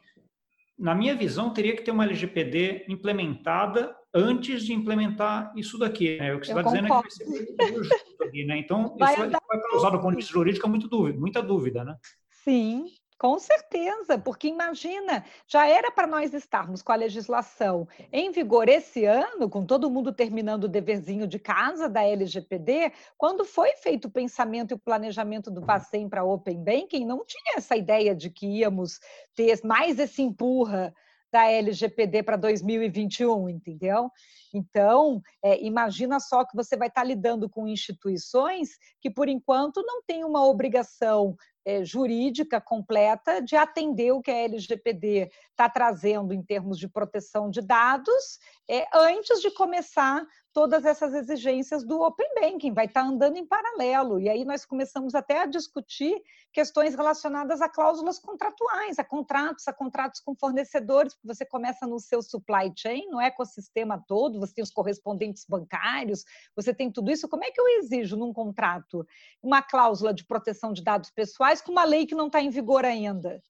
[0.84, 6.18] na minha visão, teria que ter uma LGPD implementada antes de implementar isso daqui.
[6.18, 6.36] Né?
[6.36, 8.58] O que você está dizendo é que vai ser muito justo aqui, né?
[8.58, 11.86] Então, vai isso vai, vai causar, do ponto de vista jurídico, muito dúvida, muita dúvida,
[11.86, 11.96] né?
[12.44, 18.68] Sim, Com certeza, porque imagina, já era para nós estarmos com a legislação em vigor
[18.68, 24.06] esse ano, com todo mundo terminando o deverzinho de casa da LGPD, quando foi feito
[24.06, 28.30] o pensamento e o planejamento do Bacen para Open Banking, não tinha essa ideia de
[28.30, 29.00] que íamos
[29.36, 30.94] ter mais esse empurra
[31.34, 34.12] da LGPD para 2021, entendeu?
[34.54, 40.04] Então, é, imagina só que você vai estar lidando com instituições que, por enquanto, não
[40.04, 41.36] têm uma obrigação
[41.84, 47.62] jurídica completa de atender o que a LGPD está trazendo em termos de proteção de
[47.62, 53.38] dados, é, antes de começar todas essas exigências do Open Banking, vai estar tá andando
[53.38, 54.20] em paralelo.
[54.20, 56.16] E aí nós começamos até a discutir
[56.52, 62.00] questões relacionadas a cláusulas contratuais, a contratos, a contratos com fornecedores, porque você começa no
[62.00, 66.24] seu supply chain, no ecossistema todo, você tem os correspondentes bancários,
[66.56, 67.28] você tem tudo isso.
[67.28, 69.06] Como é que eu exijo num contrato
[69.42, 72.86] uma cláusula de proteção de dados pessoais com uma lei que não está em vigor
[72.86, 73.42] ainda?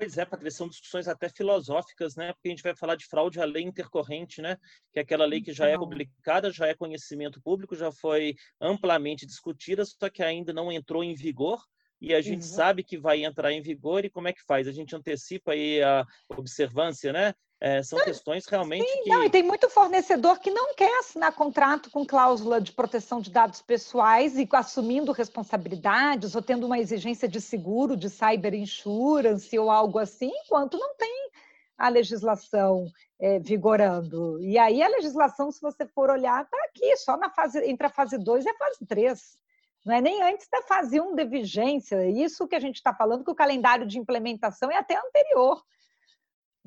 [0.00, 2.32] Pois é, Patrícia, são discussões até filosóficas, né?
[2.32, 4.56] Porque a gente vai falar de fraude à lei intercorrente, né?
[4.92, 5.86] Que é aquela lei que já é então.
[5.86, 11.14] publicada, já é conhecimento público, já foi amplamente discutida, só que ainda não entrou em
[11.14, 11.62] vigor.
[12.00, 12.54] E a gente uhum.
[12.54, 14.66] sabe que vai entrar em vigor e como é que faz?
[14.66, 17.34] A gente antecipa aí a observância, né?
[17.60, 19.10] É, são questões realmente Sim, que...
[19.10, 23.30] Não, e tem muito fornecedor que não quer assinar contrato com cláusula de proteção de
[23.30, 29.70] dados pessoais e assumindo responsabilidades ou tendo uma exigência de seguro, de cyber insurance ou
[29.70, 31.30] algo assim, enquanto não tem
[31.76, 32.86] a legislação
[33.20, 34.40] é, vigorando.
[34.40, 37.90] E aí a legislação, se você for olhar, está aqui, só na fase, entre a
[37.90, 39.38] fase 2 e a fase 3.
[39.84, 42.08] Não é nem antes da fase 1 de vigência.
[42.08, 45.62] Isso que a gente está falando, que o calendário de implementação é até anterior.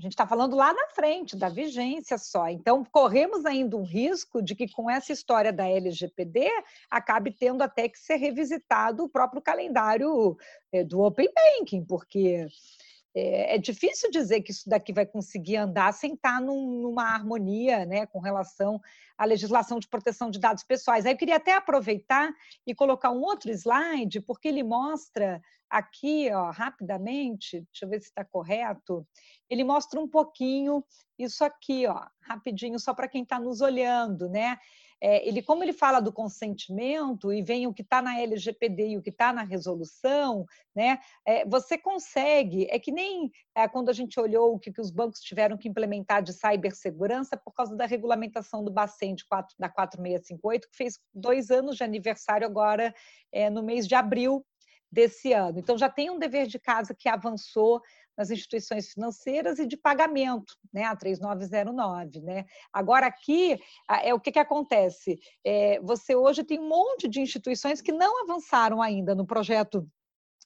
[0.03, 2.49] Gente está falando lá na frente, da vigência só.
[2.49, 6.49] Então, corremos ainda um risco de que, com essa história da LGPD,
[6.91, 10.37] acabe tendo até que ser revisitado o próprio calendário
[10.73, 12.49] eh, do Open Banking, porque
[13.15, 17.85] é, é, difícil dizer que isso daqui vai conseguir andar sem estar num, numa harmonia
[17.85, 18.81] né, com relação
[19.17, 21.05] à legislação de proteção de dados pessoais.
[21.05, 22.33] Aí eu queria até aproveitar
[22.65, 28.07] e colocar um outro slide, porque ele mostra aqui, ó, rapidamente, deixa eu ver se
[28.07, 29.07] está correto,
[29.49, 30.83] ele mostra um pouquinho
[31.17, 34.57] isso aqui, ó, rapidinho, só para quem está nos olhando, né?
[35.05, 38.97] É, ele, como ele fala do consentimento e vem o que está na LGPD e
[38.97, 43.93] o que está na resolução, né, é, você consegue, é que nem é, quando a
[43.93, 47.85] gente olhou o que, que os bancos tiveram que implementar de cibersegurança por causa da
[47.85, 52.95] regulamentação do Bacen de 4, da 4658, que fez dois anos de aniversário agora
[53.29, 54.45] é, no mês de abril
[54.89, 55.59] desse ano.
[55.59, 57.81] Então, já tem um dever de casa que avançou
[58.17, 62.21] nas instituições financeiras e de pagamento, né, a 3909.
[62.21, 62.45] Né?
[62.71, 63.59] Agora, aqui,
[64.01, 65.19] é o que, que acontece?
[65.45, 69.87] É, você hoje tem um monte de instituições que não avançaram ainda no projeto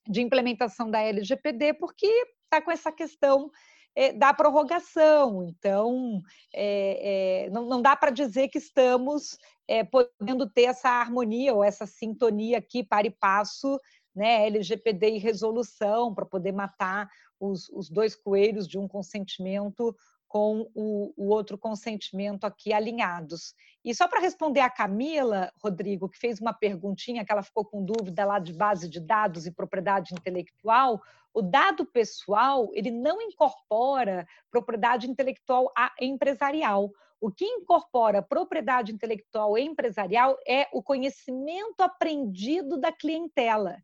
[0.08, 2.08] de implementação da LGPD, porque
[2.46, 3.52] está com essa questão
[3.98, 5.44] é, da prorrogação.
[5.44, 6.22] Então,
[6.54, 11.64] é, é, não, não, dá para dizer que estamos é, podendo ter essa harmonia ou
[11.64, 13.80] essa sintonia aqui para e passo,
[14.16, 19.96] né, LGPD e resolução, para poder matar os, os dois coelhos de um consentimento
[20.28, 23.54] com o, o, outro consentimento aqui alinhados.
[23.84, 27.84] E só para responder a Camila, Rodrigo, que fez uma perguntinha que ela ficou com
[27.84, 31.02] dúvida lá de base de dados e propriedade intelectual,
[31.34, 35.72] o dado pessoal ele não incorpora propriedade intelectual
[36.02, 36.92] empresarial.
[37.22, 43.78] O que incorpora propriedade intelectual empresarial é o conhecimento aprendido da clientela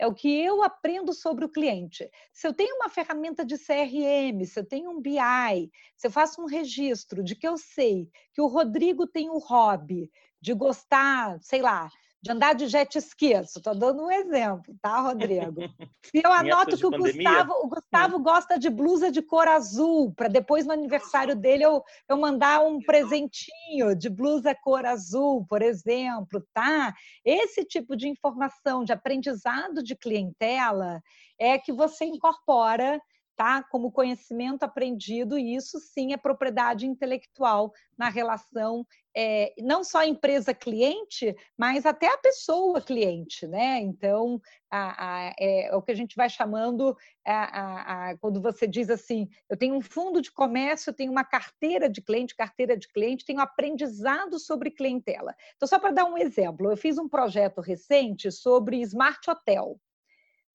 [0.00, 2.10] é o que eu aprendo sobre o cliente.
[2.32, 6.40] Se eu tenho uma ferramenta de CRM, se eu tenho um BI, se eu faço
[6.40, 10.10] um registro de que eu sei que o Rodrigo tem o hobby
[10.40, 11.90] de gostar, sei lá,
[12.22, 13.32] de andar de jet ski.
[13.32, 15.62] Estou dando um exemplo, tá, Rodrigo?
[16.04, 18.22] Se eu anoto que o Gustavo, o Gustavo hum.
[18.22, 22.80] gosta de blusa de cor azul, para depois no aniversário dele eu, eu mandar um
[22.80, 26.94] presentinho de blusa cor azul, por exemplo, tá?
[27.24, 31.02] Esse tipo de informação de aprendizado de clientela
[31.38, 33.00] é que você incorpora
[33.40, 33.62] tá?
[33.62, 41.34] Como conhecimento aprendido, e isso sim é propriedade intelectual na relação é, não só empresa-cliente,
[41.56, 43.80] mas até a pessoa cliente, né?
[43.80, 46.96] Então, a, a, é, o que a gente vai chamando,
[47.26, 51.88] a, quando você diz assim, eu tenho um fundo de comércio, eu tenho uma carteira
[51.88, 55.34] de cliente, carteira de cliente, tenho aprendizado sobre clientela.
[55.56, 59.78] Então, só para dar um exemplo, eu fiz um projeto recente sobre Smart Hotel.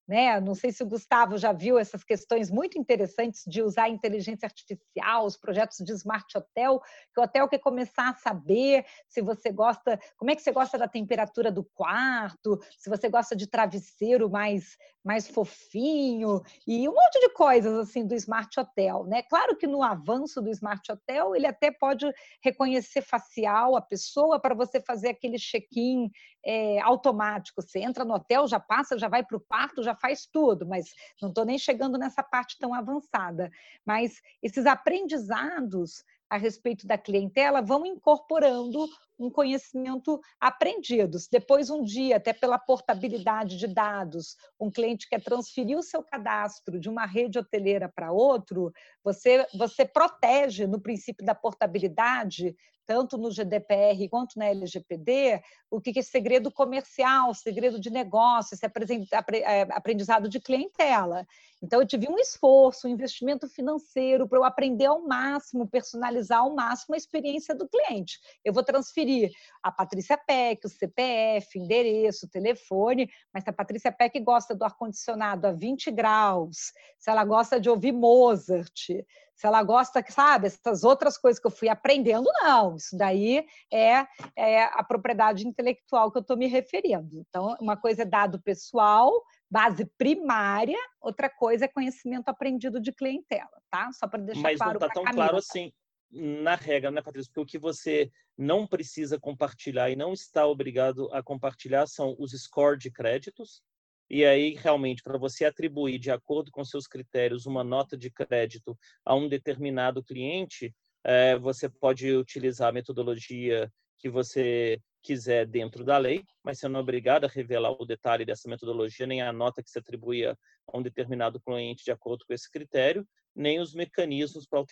[0.06, 0.40] Né?
[0.40, 5.26] Não sei se o Gustavo já viu essas questões muito interessantes de usar inteligência artificial,
[5.26, 6.80] os projetos de Smart Hotel,
[7.12, 10.78] que o hotel quer começar a saber se você gosta, como é que você gosta
[10.78, 14.76] da temperatura do quarto, se você gosta de travesseiro mais
[15.06, 19.22] mais fofinho e um monte de coisas assim do Smart Hotel, né?
[19.22, 24.52] Claro que no avanço do Smart Hotel ele até pode reconhecer facial a pessoa para
[24.52, 26.10] você fazer aquele check-in
[26.44, 27.62] é, automático.
[27.62, 30.86] Você entra no hotel, já passa, já vai para o quarto, já faz tudo, mas
[31.20, 33.50] não estou nem chegando nessa parte tão avançada.
[33.84, 38.86] Mas esses aprendizados a respeito da clientela vão incorporando
[39.18, 41.16] um conhecimento aprendido.
[41.30, 46.78] Depois, um dia, até pela portabilidade de dados, um cliente quer transferir o seu cadastro
[46.78, 48.72] de uma rede hoteleira para outro,
[49.02, 52.54] você, você protege no princípio da portabilidade
[52.86, 58.64] tanto no GDPR quanto na LGPD, o que é segredo comercial, segredo de negócio, esse
[58.64, 61.26] é, aprendizado de clientela.
[61.62, 66.54] Então, eu tive um esforço, um investimento financeiro para eu aprender ao máximo, personalizar ao
[66.54, 68.20] máximo a experiência do cliente.
[68.44, 69.30] Eu vou transferir
[69.62, 75.46] a Patrícia Peck, o CPF, endereço, telefone, mas se a Patrícia Peck gosta do ar-condicionado
[75.46, 78.90] a 20 graus, se ela gosta de ouvir Mozart,
[79.36, 82.76] se ela gosta, sabe, essas outras coisas que eu fui aprendendo, não.
[82.76, 87.18] Isso daí é, é a propriedade intelectual que eu estou me referindo.
[87.28, 89.12] Então, uma coisa é dado pessoal,
[89.50, 93.90] base primária, outra coisa é conhecimento aprendido de clientela, tá?
[93.92, 94.80] Só para deixar Mas claro.
[94.80, 95.70] Mas não está tão claro assim
[96.10, 97.30] na regra, né, Patrícia?
[97.34, 102.32] Porque o que você não precisa compartilhar e não está obrigado a compartilhar são os
[102.32, 103.62] scores de créditos,
[104.08, 108.78] e aí, realmente, para você atribuir, de acordo com seus critérios, uma nota de crédito
[109.04, 115.98] a um determinado cliente, é, você pode utilizar a metodologia que você quiser dentro da
[115.98, 119.62] lei, mas você não é obrigado a revelar o detalhe dessa metodologia, nem a nota
[119.62, 120.36] que se atribui a
[120.74, 124.64] um determinado cliente de acordo com esse critério, nem os mecanismos para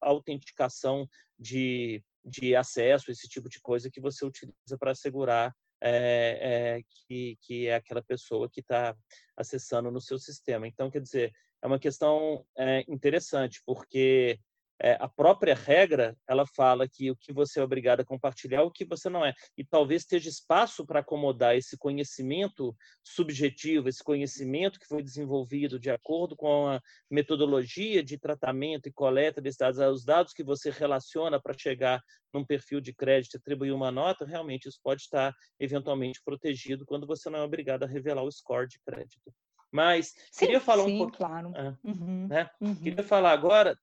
[0.00, 1.06] autenticação
[1.38, 7.36] de, de acesso, esse tipo de coisa que você utiliza para assegurar é, é, que,
[7.42, 8.96] que é aquela pessoa que está
[9.36, 10.66] acessando no seu sistema.
[10.66, 14.38] Então, quer dizer, é uma questão é, interessante, porque
[14.82, 18.62] é, a própria regra ela fala que o que você é obrigado a compartilhar é
[18.62, 24.02] o que você não é e talvez esteja espaço para acomodar esse conhecimento subjetivo esse
[24.02, 29.78] conhecimento que foi desenvolvido de acordo com a metodologia de tratamento e coleta desses dados
[29.78, 32.02] os dados que você relaciona para chegar
[32.34, 37.06] num perfil de crédito e atribuir uma nota realmente isso pode estar eventualmente protegido quando
[37.06, 39.32] você não é obrigado a revelar o score de crédito
[39.70, 41.52] mas sim, queria falar sim, um pouco, claro.
[41.56, 42.50] Ah, uhum, né?
[42.60, 42.74] uhum.
[42.74, 43.74] Queria falar agora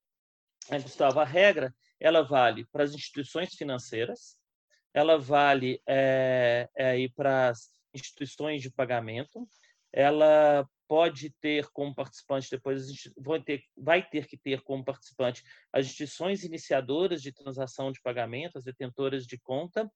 [0.83, 4.37] Gustavo, a regra ela vale para as instituições financeiras,
[4.93, 9.47] ela vale é, é, para as instituições de pagamento,
[9.91, 15.85] ela pode ter como participante depois vai ter, vai ter que ter como participante as
[15.85, 19.89] instituições iniciadoras de transação de pagamento, as detentoras de conta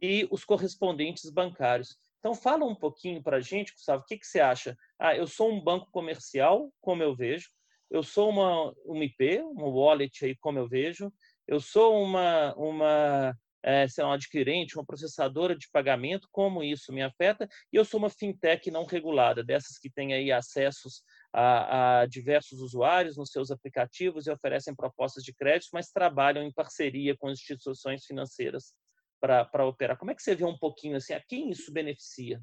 [0.00, 1.98] e os correspondentes bancários.
[2.18, 4.76] Então fala um pouquinho para a gente, Gustavo, o que, que você acha?
[4.98, 7.50] Ah, eu sou um banco comercial, como eu vejo,
[7.90, 11.12] eu sou uma, uma IP, uma wallet aí, como eu vejo,
[11.46, 16.92] eu sou uma, uma é, sei lá, uma adquirente, uma processadora de pagamento, como isso
[16.92, 22.00] me afeta, e eu sou uma fintech não regulada, dessas que têm aí acessos a,
[22.00, 27.16] a diversos usuários nos seus aplicativos e oferecem propostas de crédito, mas trabalham em parceria
[27.16, 28.72] com instituições financeiras
[29.20, 29.98] para operar.
[29.98, 32.40] Como é que você vê um pouquinho assim, a quem isso beneficia?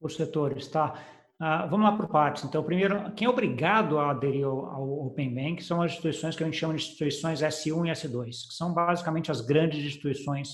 [0.00, 0.94] Os setores, tá?
[1.38, 2.44] Ah, vamos lá por partes.
[2.44, 6.42] Então, primeiro, quem é obrigado a aderir ao, ao Open Bank são as instituições que
[6.42, 10.48] a gente chama de instituições S1 e S2, que são basicamente as grandes instituições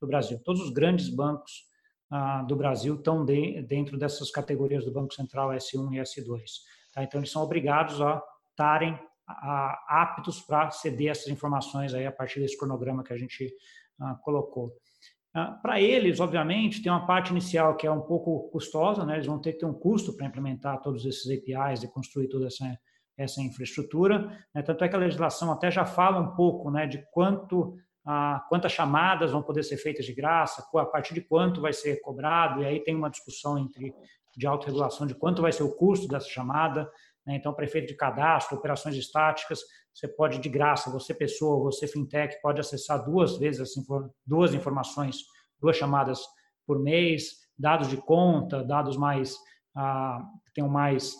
[0.00, 0.40] do Brasil.
[0.44, 1.52] Todos os grandes bancos
[2.10, 6.40] ah, do Brasil estão de, dentro dessas categorias do Banco Central S1 e S2.
[6.92, 7.04] Tá?
[7.04, 8.20] Então, eles são obrigados a
[8.50, 8.98] estarem
[9.88, 13.54] aptos para ceder essas informações aí a partir desse cronograma que a gente
[14.00, 14.76] ah, colocou.
[15.36, 19.14] Ah, para eles, obviamente, tem uma parte inicial que é um pouco custosa, né?
[19.14, 22.46] eles vão ter que ter um custo para implementar todos esses APIs e construir toda
[22.46, 22.78] essa,
[23.18, 24.30] essa infraestrutura.
[24.54, 24.62] Né?
[24.62, 27.76] Tanto é que a legislação até já fala um pouco né, de quanto,
[28.06, 32.00] ah, quantas chamadas vão poder ser feitas de graça, a partir de quanto vai ser
[32.00, 33.92] cobrado, e aí tem uma discussão entre
[34.36, 36.88] de autorregulação de quanto vai ser o custo dessa chamada.
[37.26, 37.36] Né?
[37.36, 39.60] Então, prefeito de cadastro, operações estáticas,
[39.92, 43.74] você pode de graça, você pessoa, você fintech, pode acessar duas vezes
[44.26, 45.18] duas informações,
[45.60, 46.20] duas chamadas
[46.66, 49.36] por mês, dados de conta, dados mais
[49.74, 51.14] ah, tenham mais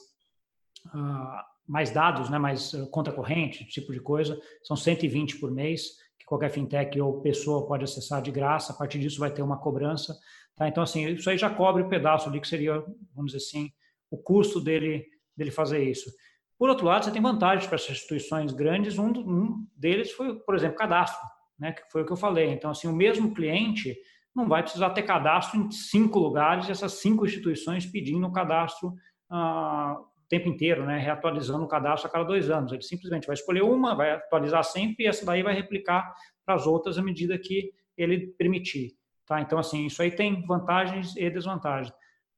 [0.93, 5.97] ah, mais dados, né, mais ah, conta corrente, tipo de coisa, são 120 por mês
[6.19, 8.73] que qualquer fintech ou pessoa pode acessar de graça.
[8.73, 10.19] A partir disso vai ter uma cobrança,
[10.57, 10.69] tá?
[10.69, 12.83] Então assim, isso aí já cobre o pedaço ali que seria,
[13.15, 13.71] vamos dizer assim,
[14.11, 16.11] o custo dele dele fazer isso.
[16.59, 18.99] Por outro lado, você tem vantagens para essas instituições grandes.
[18.99, 21.27] Um, um deles foi, por exemplo, cadastro,
[21.59, 22.51] né, que foi o que eu falei.
[22.51, 23.97] Então, assim, o mesmo cliente
[24.35, 28.93] não vai precisar ter cadastro em cinco lugares, essas cinco instituições pedindo o cadastro
[29.31, 32.73] ah, o tempo inteiro, né, reatualizando o cadastro a cada dois anos.
[32.73, 36.13] Ele simplesmente vai escolher uma, vai atualizar sempre e essa daí vai replicar
[36.45, 38.93] para as outras à medida que ele permitir.
[39.27, 39.41] Tá?
[39.41, 41.93] Então, assim, isso aí tem vantagens e desvantagens.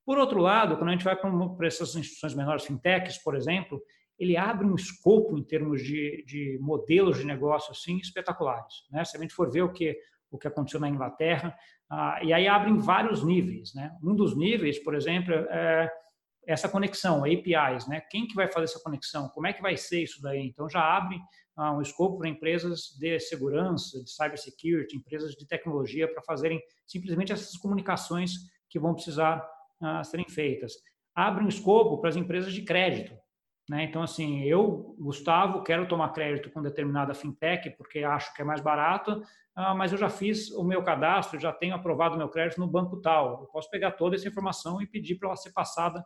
[0.07, 3.83] Por outro lado, quando a gente vai para essas instituições menores, fintechs, por exemplo,
[4.17, 8.73] ele abre um escopo em termos de, de modelos de negócio assim espetaculares.
[8.91, 9.05] Né?
[9.05, 9.99] Se a gente for ver o que
[10.29, 11.57] o que aconteceu na Inglaterra,
[11.89, 13.73] ah, e aí abrem vários níveis.
[13.75, 13.93] Né?
[14.03, 15.91] Um dos níveis, por exemplo, é
[16.47, 17.87] essa conexão, APIs.
[17.89, 18.01] Né?
[18.11, 19.29] Quem que vai fazer essa conexão?
[19.29, 20.47] Como é que vai ser isso daí?
[20.47, 21.19] Então já abre
[21.57, 27.33] ah, um escopo para empresas de segurança, de cybersecurity, empresas de tecnologia para fazerem simplesmente
[27.33, 28.33] essas comunicações
[28.69, 29.47] que vão precisar
[29.81, 30.75] ah, serem feitas.
[31.15, 33.17] Abre um escopo para as empresas de crédito.
[33.69, 33.85] Né?
[33.85, 38.61] Então, assim, eu, Gustavo, quero tomar crédito com determinada fintech porque acho que é mais
[38.61, 39.23] barato,
[39.55, 43.01] ah, mas eu já fiz o meu cadastro, já tenho aprovado meu crédito no banco
[43.01, 43.41] tal.
[43.41, 46.05] Eu posso pegar toda essa informação e pedir para ela ser passada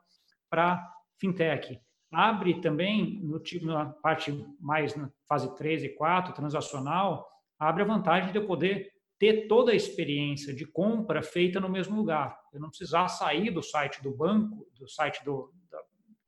[0.48, 0.80] para
[1.18, 1.80] fintech.
[2.12, 8.32] Abre também, no na parte mais na fase 3 e 4, transacional, abre a vantagem
[8.32, 8.90] de eu poder
[9.20, 12.40] ter toda a experiência de compra feita no mesmo lugar.
[12.54, 15.52] Eu não precisar sair do site do banco, do site do,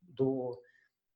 [0.03, 0.61] do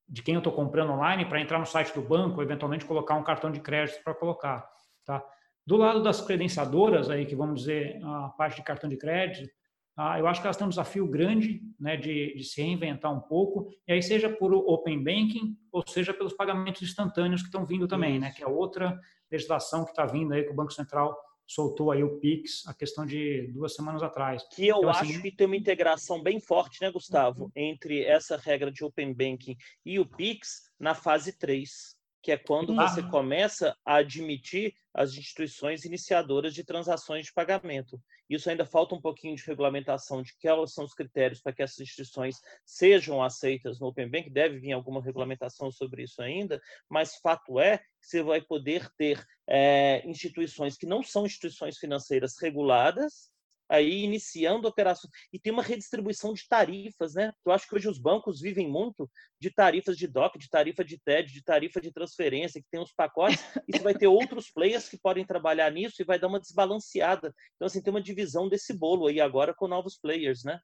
[0.09, 3.23] de quem eu estou comprando online para entrar no site do banco, eventualmente colocar um
[3.23, 4.67] cartão de crédito para colocar.
[5.05, 5.23] Tá?
[5.65, 9.47] Do lado das credenciadoras, aí, que vamos dizer a parte de cartão de crédito,
[9.95, 13.19] ah, eu acho que elas têm um desafio grande né, de, de, se reinventar um
[13.19, 17.87] pouco, e aí seja por Open Banking, ou seja pelos pagamentos instantâneos que estão vindo
[17.87, 18.99] também, né, que é outra
[19.29, 21.17] legislação que está vindo aí, que o Banco Central
[21.47, 24.43] soltou aí o Pix, a questão de duas semanas atrás.
[24.53, 27.51] Que eu então, assim, acho que tem uma integração bem forte, né, Gustavo, uhum.
[27.55, 31.96] entre essa regra de Open Banking e o Pix na fase 3,
[32.27, 32.85] que é quando ah.
[32.85, 38.01] você começa a admitir as instituições iniciadoras de transações de pagamento.
[38.29, 41.79] Isso ainda falta um pouquinho de regulamentação de quais são os critérios para que essas
[41.79, 47.61] instituições sejam aceitas no Open Bank, deve vir alguma regulamentação sobre isso ainda, mas fato
[47.61, 53.31] é que você vai poder ter é, instituições que não são instituições financeiras reguladas,
[53.69, 55.11] aí iniciando operações.
[55.31, 57.31] E tem uma redistribuição de tarifas, né?
[57.45, 59.09] Eu acho que hoje os bancos vivem muito
[59.39, 62.93] de tarifas de DOC, de tarifa de TED, de tarifa de transferência, que tem os
[62.93, 66.39] pacotes, e você vai ter outros players que podem trabalhar nisso e vai dar uma
[66.39, 67.33] desbalanceada.
[67.55, 70.59] Então, assim, tem uma divisão desse bolo aí agora com novos players, né?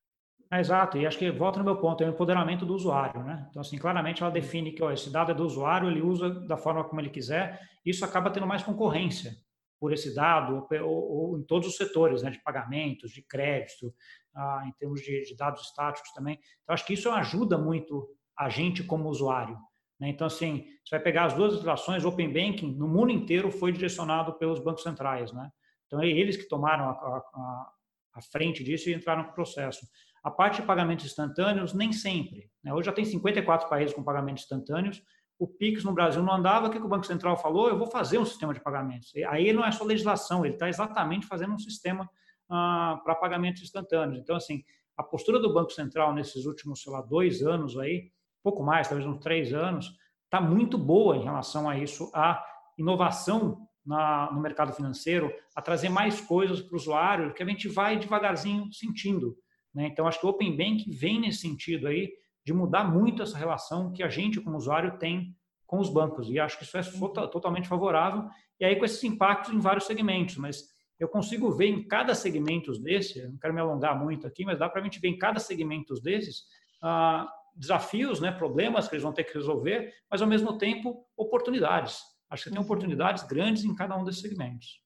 [0.51, 3.47] Exato, e acho que volta no meu ponto, é o empoderamento do usuário, né?
[3.49, 6.55] Então, assim, claramente ela define que ó, esse dado é do usuário, ele usa da
[6.57, 9.35] forma como ele quiser, isso acaba tendo mais concorrência,
[9.83, 13.93] por esse dado, ou, ou em todos os setores, né, de pagamentos, de crédito,
[14.33, 16.39] ah, em termos de, de, dados estáticos também.
[16.61, 18.07] Então, acho que isso ajuda muito
[18.39, 19.57] a gente como usuário.
[19.99, 20.07] Né?
[20.07, 24.35] Então, assim, você vai pegar as duas legislações, Open Banking, no mundo inteiro foi direcionado
[24.35, 25.33] pelos bancos centrais.
[25.33, 25.51] Né?
[25.85, 27.71] Então, é eles que tomaram a, a,
[28.13, 29.85] a frente disso e entraram no processo.
[30.23, 32.49] A parte de pagamentos instantâneos, nem sempre.
[32.63, 32.73] Né?
[32.73, 35.03] Hoje já tem 54 países com pagamentos instantâneos,
[35.43, 37.67] o PIX no Brasil não andava, o que o Banco Central falou?
[37.67, 39.11] Eu vou fazer um sistema de pagamentos.
[39.27, 42.09] Aí não é só legislação, ele está exatamente fazendo um sistema
[42.49, 44.19] ah, para pagamentos instantâneos.
[44.19, 44.63] Então, assim,
[44.95, 48.09] a postura do Banco Central nesses últimos, sei lá, dois anos aí,
[48.41, 52.41] pouco mais, talvez uns três anos, está muito boa em relação a isso, a
[52.77, 57.67] inovação na, no mercado financeiro, a trazer mais coisas para o usuário, que a gente
[57.67, 59.37] vai devagarzinho sentindo.
[59.75, 59.87] Né?
[59.87, 62.13] Então, acho que o Open Bank vem nesse sentido aí,
[62.45, 65.35] de mudar muito essa relação que a gente, como usuário, tem
[65.65, 66.29] com os bancos.
[66.29, 67.11] E acho que isso é uhum.
[67.11, 68.27] totalmente favorável.
[68.59, 70.63] E aí, com esses impactos em vários segmentos, mas
[70.99, 74.69] eu consigo ver em cada segmento desse, não quero me alongar muito aqui, mas dá
[74.69, 76.43] para a gente ver em cada segmento desses
[76.81, 81.99] ah, desafios, né, problemas que eles vão ter que resolver, mas ao mesmo tempo oportunidades.
[82.29, 82.65] Acho que tem uhum.
[82.65, 84.82] oportunidades grandes em cada um desses segmentos.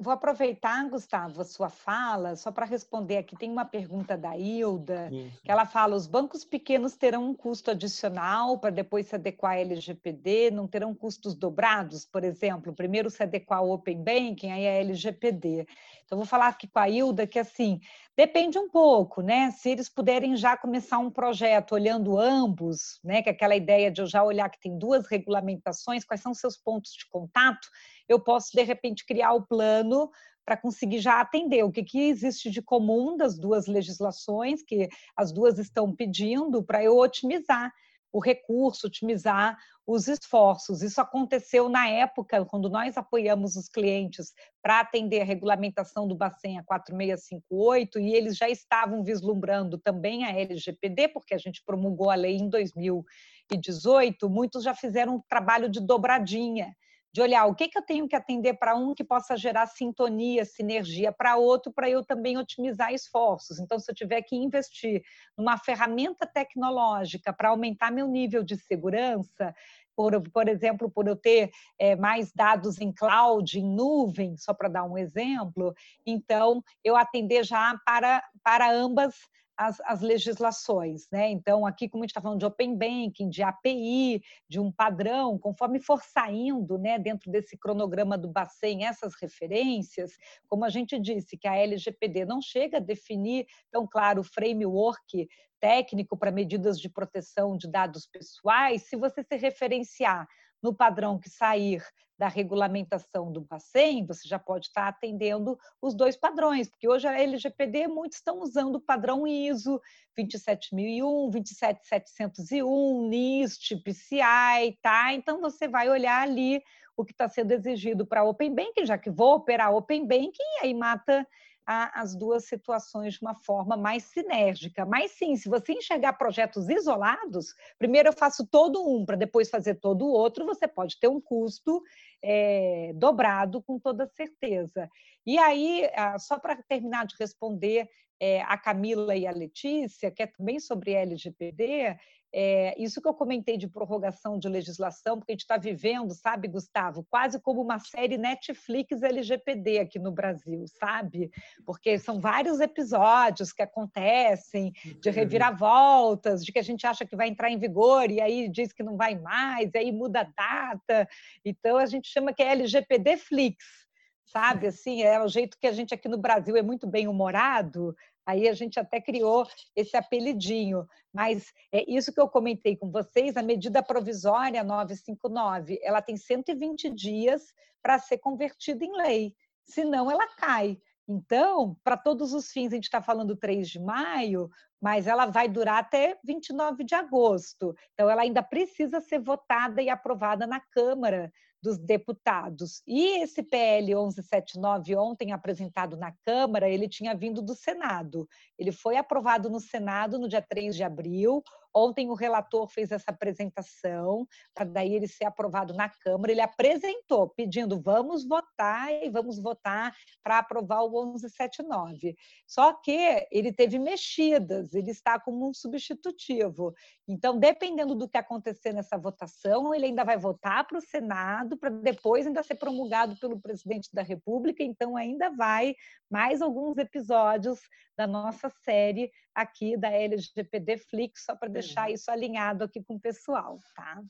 [0.00, 3.34] Vou aproveitar, Gustavo, a sua fala, só para responder aqui.
[3.34, 5.40] Tem uma pergunta da Hilda, Isso.
[5.42, 9.60] que ela fala: os bancos pequenos terão um custo adicional para depois se adequar à
[9.60, 14.72] LGPD, não terão custos dobrados, por exemplo, primeiro se adequar ao Open Banking, aí a
[14.72, 15.66] LGPD.
[16.04, 17.80] Então, vou falar aqui com a Hilda que, assim,
[18.16, 19.50] depende um pouco, né?
[19.52, 23.22] Se eles puderem já começar um projeto olhando ambos, né?
[23.22, 26.56] Que é aquela ideia de eu já olhar que tem duas regulamentações, quais são seus
[26.56, 27.68] pontos de contato,
[28.08, 30.10] eu posso, de repente, criar o plano
[30.44, 35.30] para conseguir já atender o que, que existe de comum das duas legislações, que as
[35.30, 37.70] duas estão pedindo, para eu otimizar
[38.10, 40.82] o recurso, otimizar os esforços.
[40.82, 44.32] Isso aconteceu na época, quando nós apoiamos os clientes
[44.62, 50.30] para atender a regulamentação do Bacen a 4658, e eles já estavam vislumbrando também a
[50.30, 55.80] LGPD, porque a gente promulgou a lei em 2018, muitos já fizeram um trabalho de
[55.80, 56.74] dobradinha
[57.12, 60.44] de olhar o que, que eu tenho que atender para um que possa gerar sintonia,
[60.44, 63.58] sinergia para outro, para eu também otimizar esforços.
[63.58, 65.02] Então, se eu tiver que investir
[65.36, 69.54] numa ferramenta tecnológica para aumentar meu nível de segurança,
[69.96, 74.68] por, por exemplo, por eu ter é, mais dados em cloud, em nuvem, só para
[74.68, 75.74] dar um exemplo,
[76.06, 79.14] então eu atender já para, para ambas
[79.58, 81.08] as, as, legislações.
[81.10, 81.30] Né?
[81.30, 85.36] Então, aqui, como a gente está falando de Open Banking, de API, de um padrão,
[85.36, 90.12] conforme for saindo né, dentro desse cronograma do Bacen essas referências,
[90.46, 95.28] como a gente disse, que a LGPD não chega a definir tão claro o framework
[95.58, 100.24] técnico para medidas de proteção de dados pessoais, se você se referenciar
[100.62, 101.82] no padrão que sair
[102.18, 107.20] da regulamentação do Bacen, você já pode estar atendendo os dois padrões, porque hoje a
[107.20, 109.80] LGPD muitos estão usando o padrão ISO
[110.16, 115.14] 27001, 27701, NIST, PCI, tá?
[115.14, 116.60] Então você vai olhar ali
[116.96, 120.66] o que está sendo exigido para Open Banking, já que vou operar Open Banking, e
[120.66, 121.24] aí mata
[121.70, 124.86] a, as duas situações de uma forma mais sinérgica.
[124.86, 129.74] Mas sim, se você enxergar projetos isolados, primeiro eu faço todo um para depois fazer
[129.74, 131.82] todo o outro, você pode ter um custo
[132.24, 134.88] é, dobrado com toda certeza.
[135.26, 135.82] E aí,
[136.18, 137.86] só para terminar de responder
[138.18, 141.98] é, a Camila e a Letícia, que é também sobre LGPD,
[142.32, 146.48] é, isso que eu comentei de prorrogação de legislação, porque a gente está vivendo, sabe,
[146.48, 151.30] Gustavo, quase como uma série Netflix LGPD aqui no Brasil, sabe?
[151.64, 155.14] Porque são vários episódios que acontecem de uhum.
[155.14, 158.82] reviravoltas, de que a gente acha que vai entrar em vigor e aí diz que
[158.82, 161.08] não vai mais, e aí muda a data.
[161.44, 163.88] Então a gente chama que é LGPD Flix
[164.30, 164.66] sabe?
[164.68, 167.96] Assim, é o jeito que a gente aqui no Brasil é muito bem humorado,
[168.28, 170.86] Aí a gente até criou esse apelidinho.
[171.10, 176.90] Mas é isso que eu comentei com vocês, a medida provisória 959, ela tem 120
[176.90, 180.78] dias para ser convertida em lei, senão ela cai.
[181.08, 185.48] Então, para todos os fins, a gente está falando 3 de maio, mas ela vai
[185.48, 187.74] durar até 29 de agosto.
[187.94, 191.32] Então, ela ainda precisa ser votada e aprovada na Câmara
[191.62, 192.82] dos deputados.
[192.86, 198.28] E esse PL 1179 ontem apresentado na Câmara, ele tinha vindo do Senado.
[198.58, 201.42] Ele foi aprovado no Senado no dia 3 de abril.
[201.74, 206.32] Ontem o relator fez essa apresentação para daí ele ser aprovado na Câmara.
[206.32, 212.16] Ele apresentou pedindo vamos votar e vamos votar para aprovar o 1179.
[212.46, 216.74] Só que ele teve mexidas, ele está como um substitutivo.
[217.06, 221.70] Então, dependendo do que acontecer nessa votação, ele ainda vai votar para o Senado para
[221.70, 224.62] depois ainda ser promulgado pelo presidente da República.
[224.62, 225.74] Então, ainda vai
[226.10, 227.60] mais alguns episódios
[227.96, 233.00] da nossa série aqui da LGPD Flix, só para deixar isso alinhado aqui com o
[233.00, 234.02] pessoal, tá?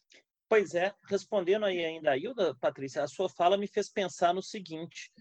[0.49, 4.43] Pois é, respondendo aí ainda a Hilda, Patrícia, a sua fala me fez pensar no
[4.43, 5.13] seguinte: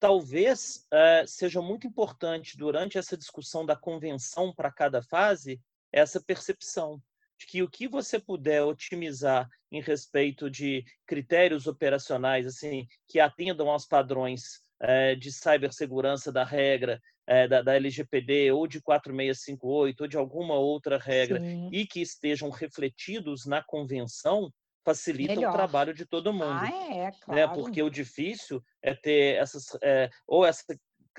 [0.00, 5.60] talvez uh, seja muito importante durante essa discussão da convenção para cada fase
[5.92, 7.00] essa percepção
[7.38, 13.70] de que o que você puder otimizar em respeito de critérios operacionais assim que atendam
[13.70, 20.08] aos padrões uh, de cibersegurança da regra é, da, da, LGPD ou de 4658 ou
[20.08, 21.68] de alguma outra regra Sim.
[21.72, 24.50] e que estejam refletidos na convenção
[24.84, 25.50] facilita Melhor.
[25.50, 26.60] o trabalho de todo mundo.
[26.60, 27.12] Ah, é, né?
[27.22, 27.40] claro.
[27.40, 27.54] Né?
[27.54, 30.64] Porque o difícil é ter essas é, ou essa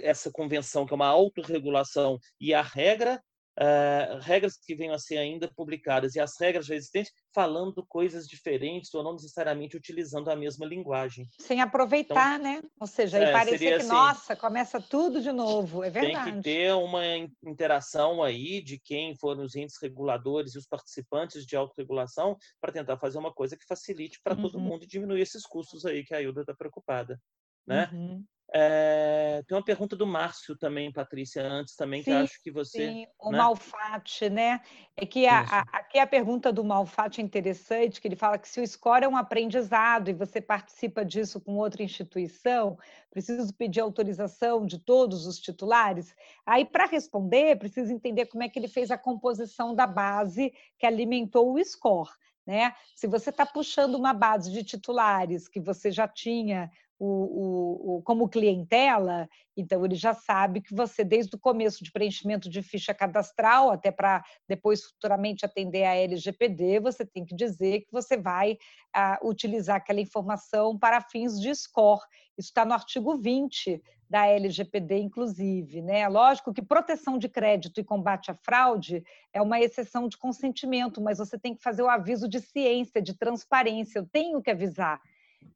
[0.01, 3.21] essa convenção que é uma autorregulação e a regra
[3.59, 8.27] uh, regras que venham a ser ainda publicadas e as regras já existentes falando coisas
[8.27, 11.27] diferentes ou não necessariamente utilizando a mesma linguagem.
[11.39, 12.61] Sem aproveitar, então, né?
[12.79, 16.25] Ou seja, é, parecer que, assim, nossa, começa tudo de novo, é verdade.
[16.25, 17.03] Tem que ter uma
[17.43, 22.97] interação aí de quem foram os entes reguladores e os participantes de autorregulação para tentar
[22.97, 24.41] fazer uma coisa que facilite para uhum.
[24.41, 27.19] todo mundo e diminuir esses custos aí que a Ilda está preocupada.
[27.65, 27.89] Né?
[27.93, 28.23] Uhum.
[28.55, 32.87] É, tem uma pergunta do Márcio também, Patrícia, antes também, sim, que acho que você.
[32.87, 33.39] Sim, o né?
[33.39, 34.61] Malfate, né?
[34.95, 38.47] É que a, a, aqui a pergunta do Malfate é interessante, que ele fala que
[38.47, 42.77] se o score é um aprendizado e você participa disso com outra instituição,
[43.09, 46.15] preciso pedir autorização de todos os titulares.
[46.45, 50.85] Aí, para responder, preciso entender como é que ele fez a composição da base que
[50.85, 52.11] alimentou o score.
[52.45, 52.75] Né?
[52.93, 56.69] Se você está puxando uma base de titulares que você já tinha
[56.99, 59.27] o, o, como clientela,
[59.57, 63.91] então ele já sabe que você, desde o começo de preenchimento de ficha cadastral, até
[63.91, 68.57] para depois futuramente atender a LGPD, você tem que dizer que você vai
[68.93, 72.01] ah, utilizar aquela informação para fins de score.
[72.37, 75.81] Isso está no artigo 20 da LGPD, inclusive.
[75.81, 76.07] Né?
[76.07, 81.17] Lógico que proteção de crédito e combate à fraude é uma exceção de consentimento, mas
[81.17, 83.99] você tem que fazer o aviso de ciência, de transparência.
[83.99, 85.01] Eu tenho que avisar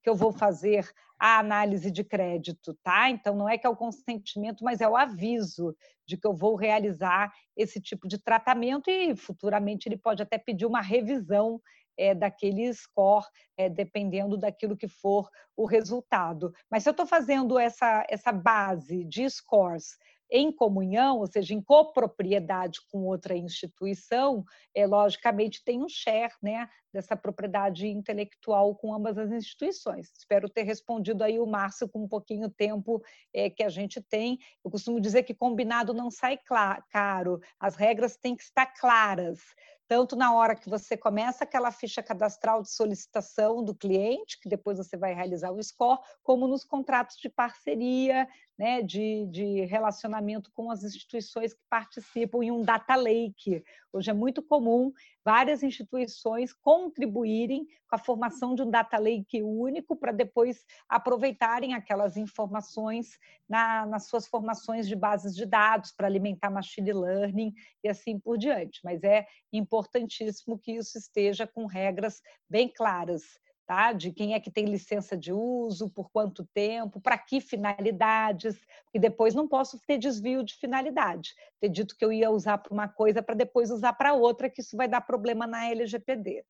[0.01, 3.09] que eu vou fazer a análise de crédito, tá?
[3.09, 5.75] Então não é que é o consentimento, mas é o aviso
[6.05, 10.65] de que eu vou realizar esse tipo de tratamento e futuramente ele pode até pedir
[10.65, 11.59] uma revisão
[11.97, 13.25] é, daquele score,
[13.57, 16.53] é, dependendo daquilo que for o resultado.
[16.69, 19.97] Mas se eu estou fazendo essa, essa base de scores
[20.29, 24.43] em comunhão, ou seja, em copropriedade com outra instituição,
[24.75, 30.11] é, logicamente tem um share né, dessa propriedade intelectual com ambas as instituições.
[30.17, 33.01] Espero ter respondido aí o Márcio com um pouquinho tempo
[33.33, 34.37] é, que a gente tem.
[34.63, 36.37] Eu costumo dizer que combinado não sai
[36.89, 39.39] caro, as regras têm que estar claras
[39.87, 44.77] tanto na hora que você começa aquela ficha cadastral de solicitação do cliente, que depois
[44.77, 48.27] você vai realizar o score, como nos contratos de parceria,
[48.57, 53.63] né, de, de relacionamento com as instituições que participam em um data lake.
[53.93, 54.91] Hoje é muito comum
[55.27, 62.15] várias instituições contribuírem com a formação de um data lake único para depois aproveitarem aquelas
[62.15, 67.53] informações na, nas suas formações de bases de dados para alimentar machine learning
[67.83, 68.79] e assim por diante.
[68.85, 73.23] Mas é importantíssimo que isso esteja com regras bem claras
[73.67, 73.91] tá?
[73.91, 78.55] de quem é que tem licença de uso, por quanto tempo, para que finalidades,
[78.93, 81.35] e depois não posso ter desvio de finalidade.
[81.59, 84.61] Ter dito que eu ia usar para uma coisa para depois usar para outra, que
[84.61, 86.45] isso vai dar problema na LGPD.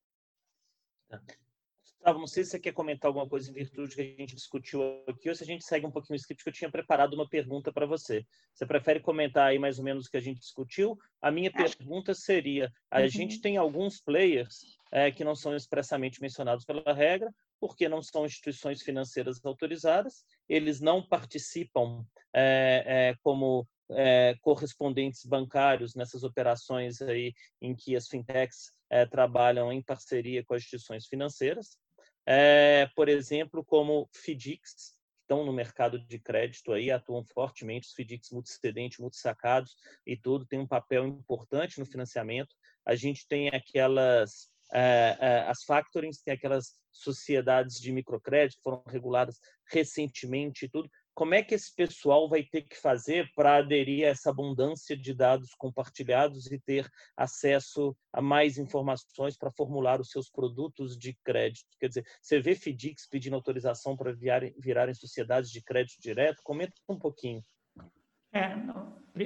[2.08, 4.82] Gustavo, não sei se você quer comentar alguma coisa em virtude que a gente discutiu
[5.08, 7.28] aqui ou se a gente segue um pouquinho o script, que eu tinha preparado uma
[7.28, 8.26] pergunta para você.
[8.54, 10.98] Você prefere comentar aí mais ou menos o que a gente discutiu?
[11.22, 13.10] A minha pergunta seria: a uhum.
[13.10, 17.30] gente tem alguns players é, que não são expressamente mencionados pela regra,
[17.60, 25.94] porque não são instituições financeiras autorizadas, eles não participam é, é, como é, correspondentes bancários
[25.94, 31.78] nessas operações aí em que as fintechs é, trabalham em parceria com as instituições financeiras
[32.30, 37.94] é, por exemplo, como FDICs, que estão no mercado de crédito aí, atuam fortemente, os
[37.94, 42.54] FDICs multicedentes, multisacados e tudo, tem um papel importante no financiamento.
[42.86, 48.84] A gente tem aquelas, é, é, as factorings, tem aquelas sociedades de microcrédito que foram
[48.88, 49.40] reguladas
[49.72, 54.12] recentemente e tudo, como é que esse pessoal vai ter que fazer para aderir a
[54.12, 56.88] essa abundância de dados compartilhados e ter
[57.18, 61.66] acesso a mais informações para formular os seus produtos de crédito?
[61.80, 66.40] Quer dizer, você vê FDICs pedindo autorização para virarem, virarem sociedades de crédito direto?
[66.44, 67.42] Comenta um pouquinho.
[68.32, 68.54] É,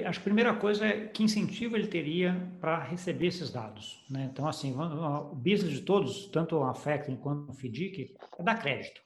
[0.06, 4.02] acho que a primeira coisa é que incentivo ele teria para receber esses dados.
[4.08, 4.30] Né?
[4.32, 9.02] Então, assim, o business de todos, tanto a Factoring quanto o FDIC, é dar crédito.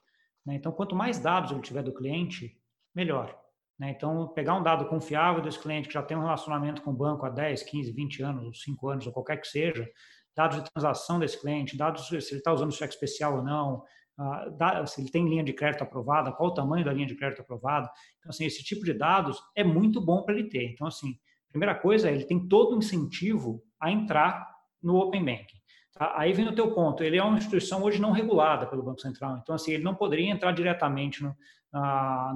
[0.46, 0.54] Né?
[0.54, 2.56] Então, quanto mais dados ele tiver do cliente,
[2.96, 3.38] melhor.
[3.78, 3.90] Né?
[3.90, 7.26] Então, pegar um dado confiável desse cliente que já tem um relacionamento com o banco
[7.26, 9.86] há 10, 15, 20 anos, 5 anos, ou qualquer que seja,
[10.34, 13.82] dados de transação desse cliente, dados se ele está usando cheque especial ou não,
[14.18, 17.42] uh, se ele tem linha de crédito aprovada, qual o tamanho da linha de crédito
[17.42, 17.90] aprovada.
[18.18, 20.72] Então, assim, esse tipo de dados é muito bom para ele ter.
[20.72, 21.18] Então, assim,
[21.50, 24.46] primeira coisa, ele tem todo o incentivo a entrar
[24.82, 25.58] no Open Banking.
[25.92, 26.14] Tá?
[26.16, 29.38] Aí vem o teu ponto, ele é uma instituição hoje não regulada pelo Banco Central,
[29.42, 31.34] então assim, ele não poderia entrar diretamente no,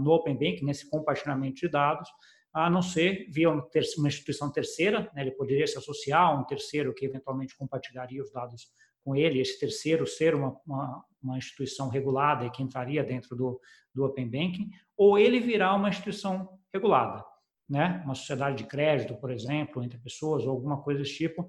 [0.02, 2.08] no Open Bank, nesse compartilhamento de dados,
[2.52, 6.92] a não ser via uma instituição terceira, né, ele poderia se associar a um terceiro
[6.92, 8.68] que eventualmente compartilharia os dados
[9.04, 13.60] com ele, esse terceiro ser uma, uma, uma instituição regulada e que entraria dentro do,
[13.94, 17.24] do Open Banking, ou ele virar uma instituição regulada,
[17.68, 21.48] né, uma sociedade de crédito, por exemplo, entre pessoas, ou alguma coisa desse tipo,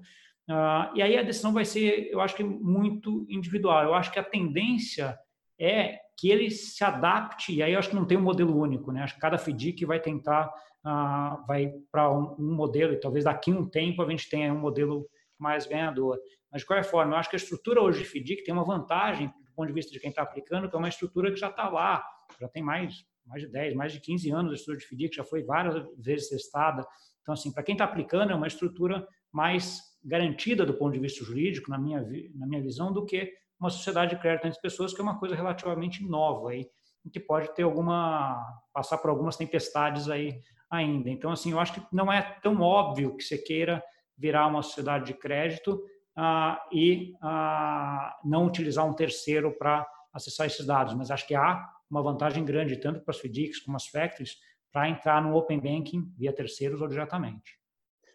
[0.50, 3.84] Uh, e aí a decisão vai ser, eu acho que muito individual.
[3.84, 5.16] Eu acho que a tendência
[5.58, 8.92] é que ele se adapte, e aí eu acho que não tem um modelo único,
[8.92, 9.02] né?
[9.02, 10.48] Acho que cada FDIC vai tentar,
[10.84, 14.52] uh, vai para um, um, modelo, e talvez daqui a um tempo a gente tenha
[14.52, 15.08] um modelo
[15.38, 16.18] mais ganhador.
[16.50, 19.28] Mas, de qualquer forma, eu acho que a estrutura hoje de FDIC tem uma vantagem,
[19.28, 21.68] do ponto de vista de quem está aplicando, que é uma estrutura que já está
[21.68, 22.04] lá,
[22.40, 25.24] já tem mais, mais de 10, mais de 15 anos a estrutura de FDIC, já
[25.24, 26.86] foi várias vezes testada.
[27.22, 31.24] Então, assim, para quem está aplicando, é uma estrutura mais garantida do ponto de vista
[31.24, 32.00] jurídico, na minha,
[32.34, 33.32] na minha visão, do que
[33.62, 36.68] uma sociedade de crédito entre pessoas, que é uma coisa relativamente nova aí,
[37.12, 41.08] que pode ter alguma passar por algumas tempestades aí ainda.
[41.08, 43.82] Então, assim, eu acho que não é tão óbvio que você queira
[44.18, 45.80] virar uma sociedade de crédito
[46.16, 51.64] ah, e ah, não utilizar um terceiro para acessar esses dados, mas acho que há
[51.88, 54.36] uma vantagem grande, tanto para as FDICs como as factories,
[54.72, 57.58] para entrar no Open Banking via terceiros ou diretamente.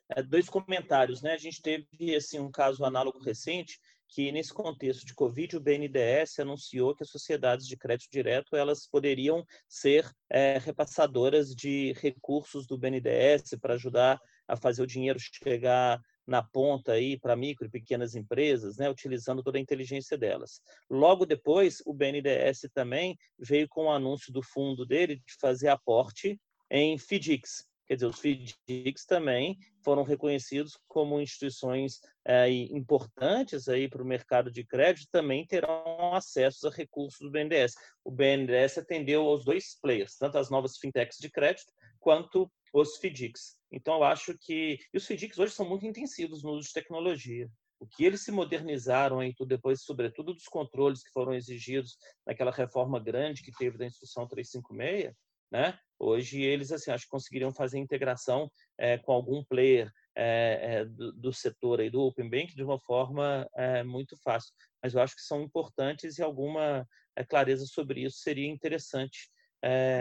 [0.10, 1.34] É, dois comentários, né?
[1.34, 6.40] A gente teve assim um caso análogo recente que nesse contexto de Covid o BNDES
[6.40, 12.78] anunciou que as sociedades de crédito direto elas poderiam ser é, repassadoras de recursos do
[12.78, 18.16] BNDES para ajudar a fazer o dinheiro chegar na ponta aí para micro e pequenas
[18.16, 20.62] empresas, né, utilizando toda a inteligência delas.
[20.90, 26.40] Logo depois, o BNDES também veio com o anúncio do fundo dele de fazer aporte
[26.70, 34.04] em FDICs, Quer dizer, os FDICs também foram reconhecidos como instituições é, importantes aí para
[34.04, 37.76] o mercado de crédito, também terão acesso a recursos do BNDES.
[38.04, 43.58] O BNDES atendeu aos dois players, tanto as novas fintechs de crédito quanto os FDICs.
[43.72, 47.50] Então, eu acho que e os FDICs hoje são muito intensivos no uso de tecnologia.
[47.80, 53.00] O que eles se modernizaram aí, depois, sobretudo dos controles que foram exigidos naquela reforma
[53.00, 55.14] grande que teve da Instrução 356,
[55.52, 55.80] né?
[56.00, 61.12] Hoje eles assim acho que conseguiriam fazer integração é, com algum player é, é, do,
[61.14, 63.48] do, setor aí do Open Bank de uma forma
[63.86, 64.54] muito fácil.
[64.82, 66.88] Mas eu acho que são importantes e alguma
[67.30, 69.30] clareza sobre isso seria interessante.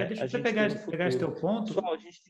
[0.08, 1.74] deixa eu pegar, pegar esse teu ponto.
[1.74, 2.20] Pessoal, gente...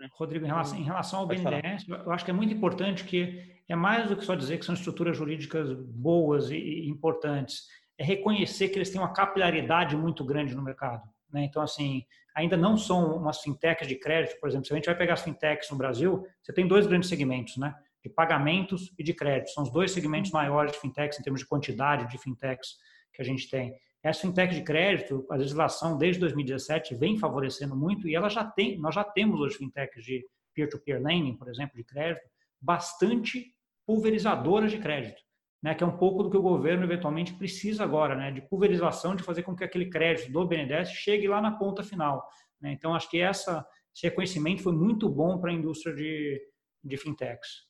[0.00, 0.08] Né?
[0.12, 3.74] Rodrigo, em relação, em relação ao BNDES, eu acho que é muito importante que é
[3.74, 7.62] mais do que só dizer que são estruturas jurídicas boas e, e importantes,
[7.98, 11.02] é reconhecer que eles têm uma capilaridade muito grande no mercado.
[11.32, 11.44] Né?
[11.44, 12.04] Então, assim,
[12.34, 15.22] ainda não são umas fintechs de crédito, por exemplo, se a gente vai pegar as
[15.22, 17.74] fintechs no Brasil, você tem dois grandes segmentos, né?
[18.02, 19.50] De pagamentos e de crédito.
[19.50, 22.76] São os dois segmentos maiores de fintechs em termos de quantidade de fintechs
[23.12, 23.74] que a gente tem.
[24.02, 28.78] Essa fintech de crédito, a legislação desde 2017 vem favorecendo muito e ela já tem,
[28.78, 30.24] nós já temos hoje fintechs de
[30.54, 32.24] peer-to-peer -peer lending, por exemplo, de crédito,
[32.60, 33.52] bastante
[33.84, 35.25] pulverizadoras de crédito
[35.66, 39.16] né, que é um pouco do que o governo eventualmente precisa agora, né, de pulverização,
[39.16, 42.24] de fazer com que aquele crédito do BNDES chegue lá na ponta final.
[42.60, 42.70] Né?
[42.70, 46.40] Então, acho que essa, esse reconhecimento foi muito bom para a indústria de,
[46.84, 47.66] de fintechs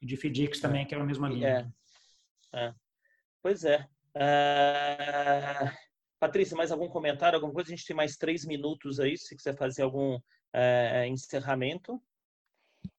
[0.00, 1.74] e de FDICs também, que era a mesma linha.
[2.52, 2.66] É.
[2.66, 2.74] é.
[3.42, 3.84] Pois é.
[4.14, 5.72] Uh...
[6.20, 7.72] Patrícia, mais algum comentário, alguma coisa?
[7.72, 12.00] A gente tem mais três minutos aí, se quiser fazer algum uh, encerramento.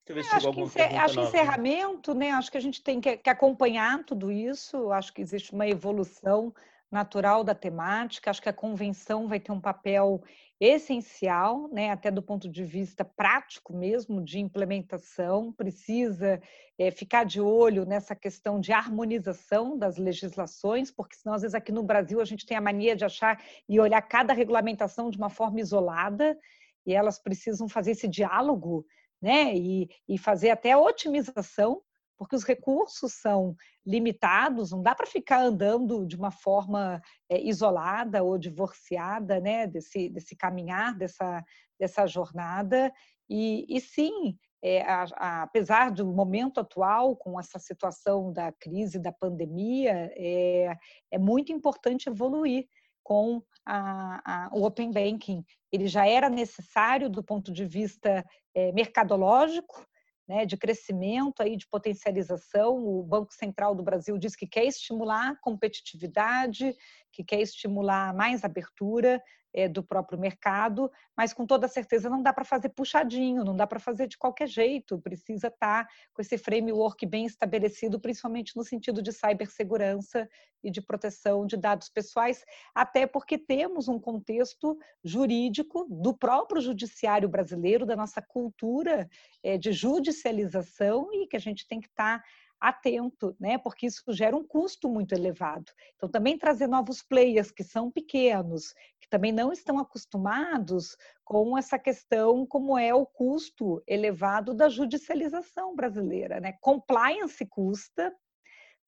[0.05, 0.95] Deixa eu ver se acho que, encer...
[0.95, 2.31] acho encerramento, né?
[2.31, 4.91] Acho que a gente tem que, que acompanhar tudo isso.
[4.91, 6.53] Acho que existe uma evolução
[6.91, 8.29] natural da temática.
[8.29, 10.21] Acho que a convenção vai ter um papel
[10.59, 16.41] essencial, né, até do ponto de vista prático mesmo, de implementação, precisa
[16.79, 21.73] é, ficar de olho nessa questão de harmonização das legislações, porque senão, às vezes, aqui
[21.73, 25.29] no Brasil, a gente tem a mania de achar e olhar cada regulamentação de uma
[25.29, 26.37] forma isolada,
[26.85, 28.85] e elas precisam fazer esse diálogo
[29.21, 29.55] né?
[29.55, 31.81] E, e fazer até a otimização,
[32.17, 33.55] porque os recursos são
[33.85, 39.67] limitados, não dá para ficar andando de uma forma é, isolada ou divorciada, né?
[39.67, 41.43] Desse, desse caminhar, dessa,
[41.79, 42.91] dessa jornada.
[43.29, 48.97] E, e sim, é, a, a, apesar do momento atual, com essa situação da crise,
[48.97, 50.75] da pandemia, é,
[51.11, 52.67] é muito importante evoluir
[53.05, 55.45] com a, a, o Open Banking.
[55.71, 59.85] Ele já era necessário do ponto de vista é, mercadológico,
[60.27, 62.83] né, de crescimento, aí, de potencialização.
[62.83, 66.75] O Banco Central do Brasil diz que quer estimular competitividade,
[67.13, 69.21] que quer estimular mais abertura
[69.55, 73.65] é, do próprio mercado, mas com toda certeza não dá para fazer puxadinho, não dá
[73.65, 78.65] para fazer de qualquer jeito, precisa estar tá com esse framework bem estabelecido, principalmente no
[78.65, 80.27] sentido de cibersegurança
[80.61, 82.43] e de proteção de dados pessoais,
[82.73, 89.07] até porque temos um contexto jurídico do próprio judiciário brasileiro, da nossa cultura
[89.41, 92.25] é, de judicialização e que a gente tem que estar tá
[92.59, 93.57] atento, né?
[93.57, 95.71] Porque isso gera um custo muito elevado.
[95.95, 101.77] Então, também trazer novos players que são pequenos, que também não estão acostumados com essa
[101.77, 106.53] questão, como é o custo elevado da judicialização brasileira, né?
[106.61, 108.13] Compliance custa,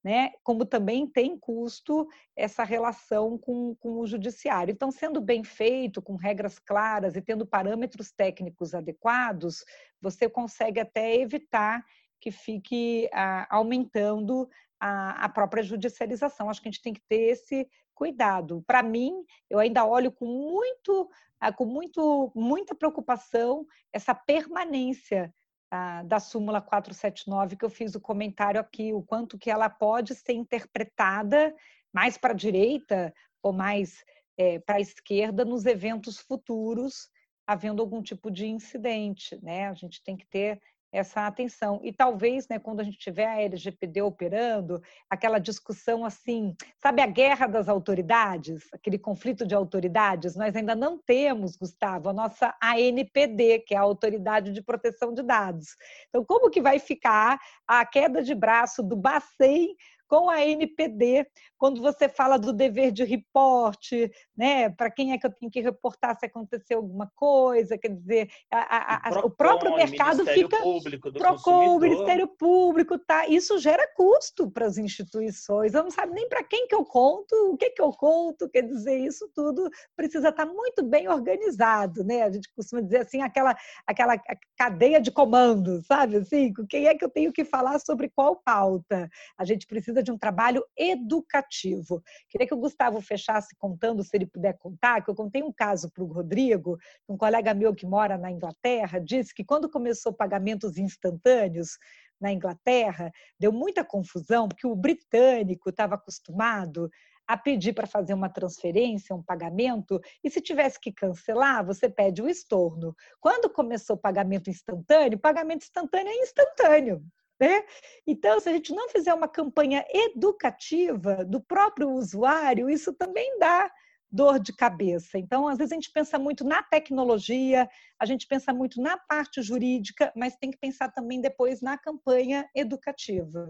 [0.02, 0.32] né?
[0.42, 4.72] Como também tem custo essa relação com, com o judiciário.
[4.72, 9.64] Então, sendo bem feito, com regras claras e tendo parâmetros técnicos adequados,
[10.00, 11.84] você consegue até evitar
[12.20, 14.48] que fique ah, aumentando
[14.80, 16.48] a, a, própria judicialização.
[16.48, 18.62] Acho que a gente tem que ter esse cuidado.
[18.66, 21.10] Para mim, eu ainda olho com muito,
[21.40, 25.34] ah, com muito, muita preocupação essa permanência
[25.70, 30.14] ah, da súmula 479 que eu fiz o comentário aqui, o quanto que ela pode
[30.14, 31.54] ser interpretada
[31.92, 33.12] mais para a direita
[33.42, 34.04] ou mais
[34.38, 37.10] é, para a esquerda nos eventos futuros,
[37.46, 39.68] havendo algum tipo de incidente, né?
[39.68, 40.60] A gente tem que ter
[40.92, 41.80] essa atenção.
[41.82, 47.06] E talvez, né, quando a gente tiver a LGPD operando, aquela discussão assim, sabe a
[47.06, 53.60] guerra das autoridades, aquele conflito de autoridades, nós ainda não temos, Gustavo, a nossa ANPD,
[53.60, 55.76] que é a Autoridade de Proteção de Dados.
[56.08, 59.76] Então, como que vai ficar a queda de braço do Bacen
[60.08, 64.70] com a NPD, quando você fala do dever de reporte, né?
[64.70, 67.76] Para quem é que eu tenho que reportar se aconteceu alguma coisa?
[67.76, 70.62] Quer dizer, a, a, o, o, próprio mercado Ministério fica.
[70.62, 73.26] Público do Procon, o Ministério Público, tá?
[73.28, 75.74] Isso gera custo para as instituições.
[75.74, 78.48] Eu não sabe nem para quem que eu conto, o que que eu conto.
[78.48, 82.22] Quer dizer, isso tudo precisa estar tá muito bem organizado, né?
[82.22, 83.54] A gente costuma dizer assim, aquela,
[83.86, 84.14] aquela
[84.56, 86.16] cadeia de comando, sabe?
[86.16, 89.08] Assim, quem é que eu tenho que falar sobre qual pauta?
[89.36, 92.02] A gente precisa de um trabalho educativo.
[92.28, 95.90] Queria que o Gustavo fechasse contando, se ele puder contar, que eu contei um caso
[95.90, 96.78] para o Rodrigo,
[97.08, 101.78] um colega meu que mora na Inglaterra, disse que quando começou pagamentos instantâneos,
[102.20, 106.90] na Inglaterra, deu muita confusão, porque o britânico estava acostumado
[107.26, 112.22] a pedir para fazer uma transferência, um pagamento, e se tivesse que cancelar, você pede
[112.22, 112.96] o estorno.
[113.20, 117.04] Quando começou o pagamento instantâneo, pagamento instantâneo é instantâneo.
[117.40, 117.64] Né?
[118.06, 123.70] Então, se a gente não fizer uma campanha educativa do próprio usuário, isso também dá
[124.10, 125.18] dor de cabeça.
[125.18, 127.68] Então, às vezes a gente pensa muito na tecnologia,
[127.98, 132.48] a gente pensa muito na parte jurídica, mas tem que pensar também depois na campanha
[132.54, 133.48] educativa.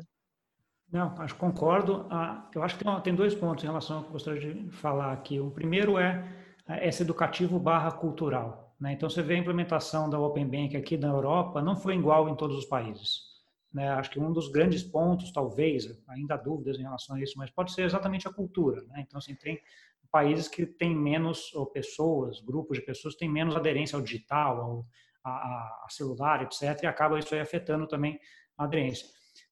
[0.91, 2.07] Não, acho concordo.
[2.11, 5.13] Ah, eu acho que tem, dois pontos em relação ao que eu gostaria de falar
[5.13, 5.39] aqui.
[5.39, 6.27] O primeiro é,
[6.67, 8.75] é esse educativo barra cultural.
[8.81, 8.93] Né?
[8.93, 12.35] Então, você vê a implementação da Open Bank aqui na Europa, não foi igual em
[12.35, 13.28] todos os países.
[13.79, 13.89] Né?
[13.91, 17.49] Acho que um dos grandes pontos, talvez, ainda há dúvidas em relação a isso, mas
[17.49, 18.83] pode ser exatamente a cultura.
[18.89, 19.05] Né?
[19.07, 19.61] Então, assim, tem
[20.11, 24.87] países que têm menos, ou pessoas, grupos de pessoas têm menos aderência ao digital, ao
[25.25, 28.19] a, a celular, etc., e acaba isso aí afetando também
[28.57, 29.07] a aderência.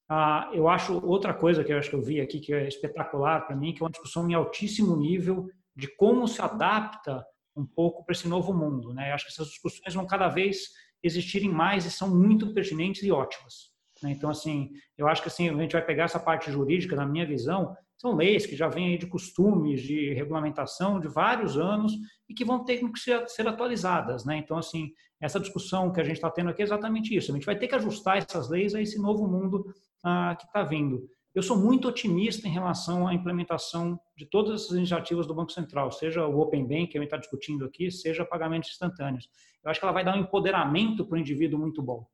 [0.09, 3.47] Ah, eu acho outra coisa que eu acho que eu vi aqui que é espetacular
[3.47, 7.25] para mim, que é uma discussão em altíssimo nível de como se adapta
[7.55, 8.93] um pouco para esse novo mundo.
[8.95, 9.11] Né?
[9.11, 10.71] Eu acho que essas discussões vão cada vez
[11.03, 13.76] existirem mais e são muito pertinentes e ótimas.
[14.03, 14.13] Né?
[14.13, 17.27] Então, assim, eu acho que assim, a gente vai pegar essa parte jurídica, na minha
[17.27, 21.93] visão, são leis que já vêm de costumes, de regulamentação de vários anos
[22.29, 24.25] e que vão ter que ser, ser atualizadas.
[24.25, 24.37] Né?
[24.37, 27.31] Então, assim, essa discussão que a gente está tendo aqui é exatamente isso.
[27.31, 29.65] A gente vai ter que ajustar essas leis a esse novo mundo
[30.05, 31.09] ah, que está vindo.
[31.35, 35.93] Eu sou muito otimista em relação à implementação de todas essas iniciativas do Banco Central,
[35.93, 39.29] seja o Open Bank, que a gente está discutindo aqui, seja pagamentos instantâneos.
[39.63, 42.07] Eu acho que ela vai dar um empoderamento para o indivíduo muito bom.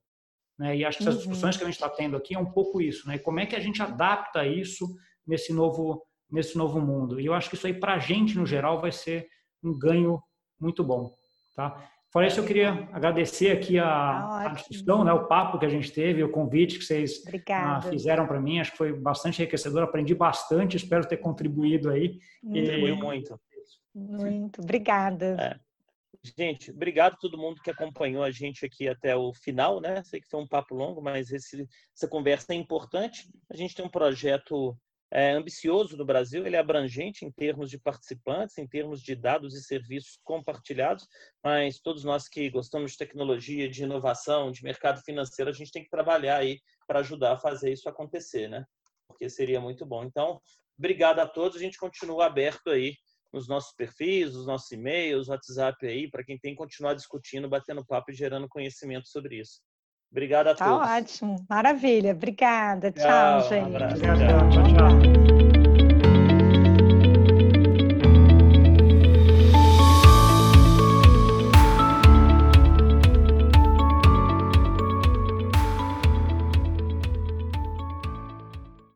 [0.63, 0.77] Né?
[0.77, 1.19] E acho que essas uhum.
[1.19, 3.17] discussões que a gente está tendo aqui é um pouco isso, né?
[3.17, 4.87] Como é que a gente adapta isso
[5.27, 6.01] nesse novo
[6.31, 7.19] nesse novo mundo?
[7.19, 9.27] E eu acho que isso aí para a gente no geral vai ser
[9.61, 10.23] um ganho
[10.57, 11.11] muito bom,
[11.53, 11.85] tá?
[12.13, 15.69] Fora isso, eu queria agradecer aqui a, tá a discussão, né, o papo que a
[15.69, 18.59] gente teve, o convite que vocês ah, fizeram para mim.
[18.59, 22.19] Acho que foi bastante enriquecedor, aprendi bastante, espero ter contribuído aí.
[22.41, 23.37] Contribuiu muito.
[23.93, 25.35] Muito, obrigada.
[25.39, 25.72] É.
[26.21, 30.03] Gente, obrigado a todo mundo que acompanhou a gente aqui até o final, né?
[30.03, 33.27] Sei que foi um papo longo, mas esse, essa conversa é importante.
[33.49, 34.77] A gente tem um projeto
[35.11, 39.53] é, ambicioso no Brasil, ele é abrangente em termos de participantes, em termos de dados
[39.53, 41.07] e serviços compartilhados,
[41.43, 45.83] mas todos nós que gostamos de tecnologia, de inovação, de mercado financeiro, a gente tem
[45.83, 48.65] que trabalhar aí para ajudar a fazer isso acontecer, né?
[49.07, 50.03] Porque seria muito bom.
[50.03, 50.41] Então,
[50.77, 52.95] obrigado a todos, a gente continua aberto aí
[53.33, 57.85] nos nossos perfis, nos nossos e-mails, WhatsApp aí, para quem tem que continuar discutindo, batendo
[57.85, 59.59] papo e gerando conhecimento sobre isso.
[60.11, 60.87] Obrigado a tá todos.
[60.87, 62.11] Tá ótimo, maravilha.
[62.11, 62.91] Obrigada.
[62.91, 63.63] Tchau, tchau gente.
[63.63, 64.01] Um abraço.
[64.01, 64.15] tchau.
[64.15, 64.63] tchau.
[64.75, 65.32] tchau.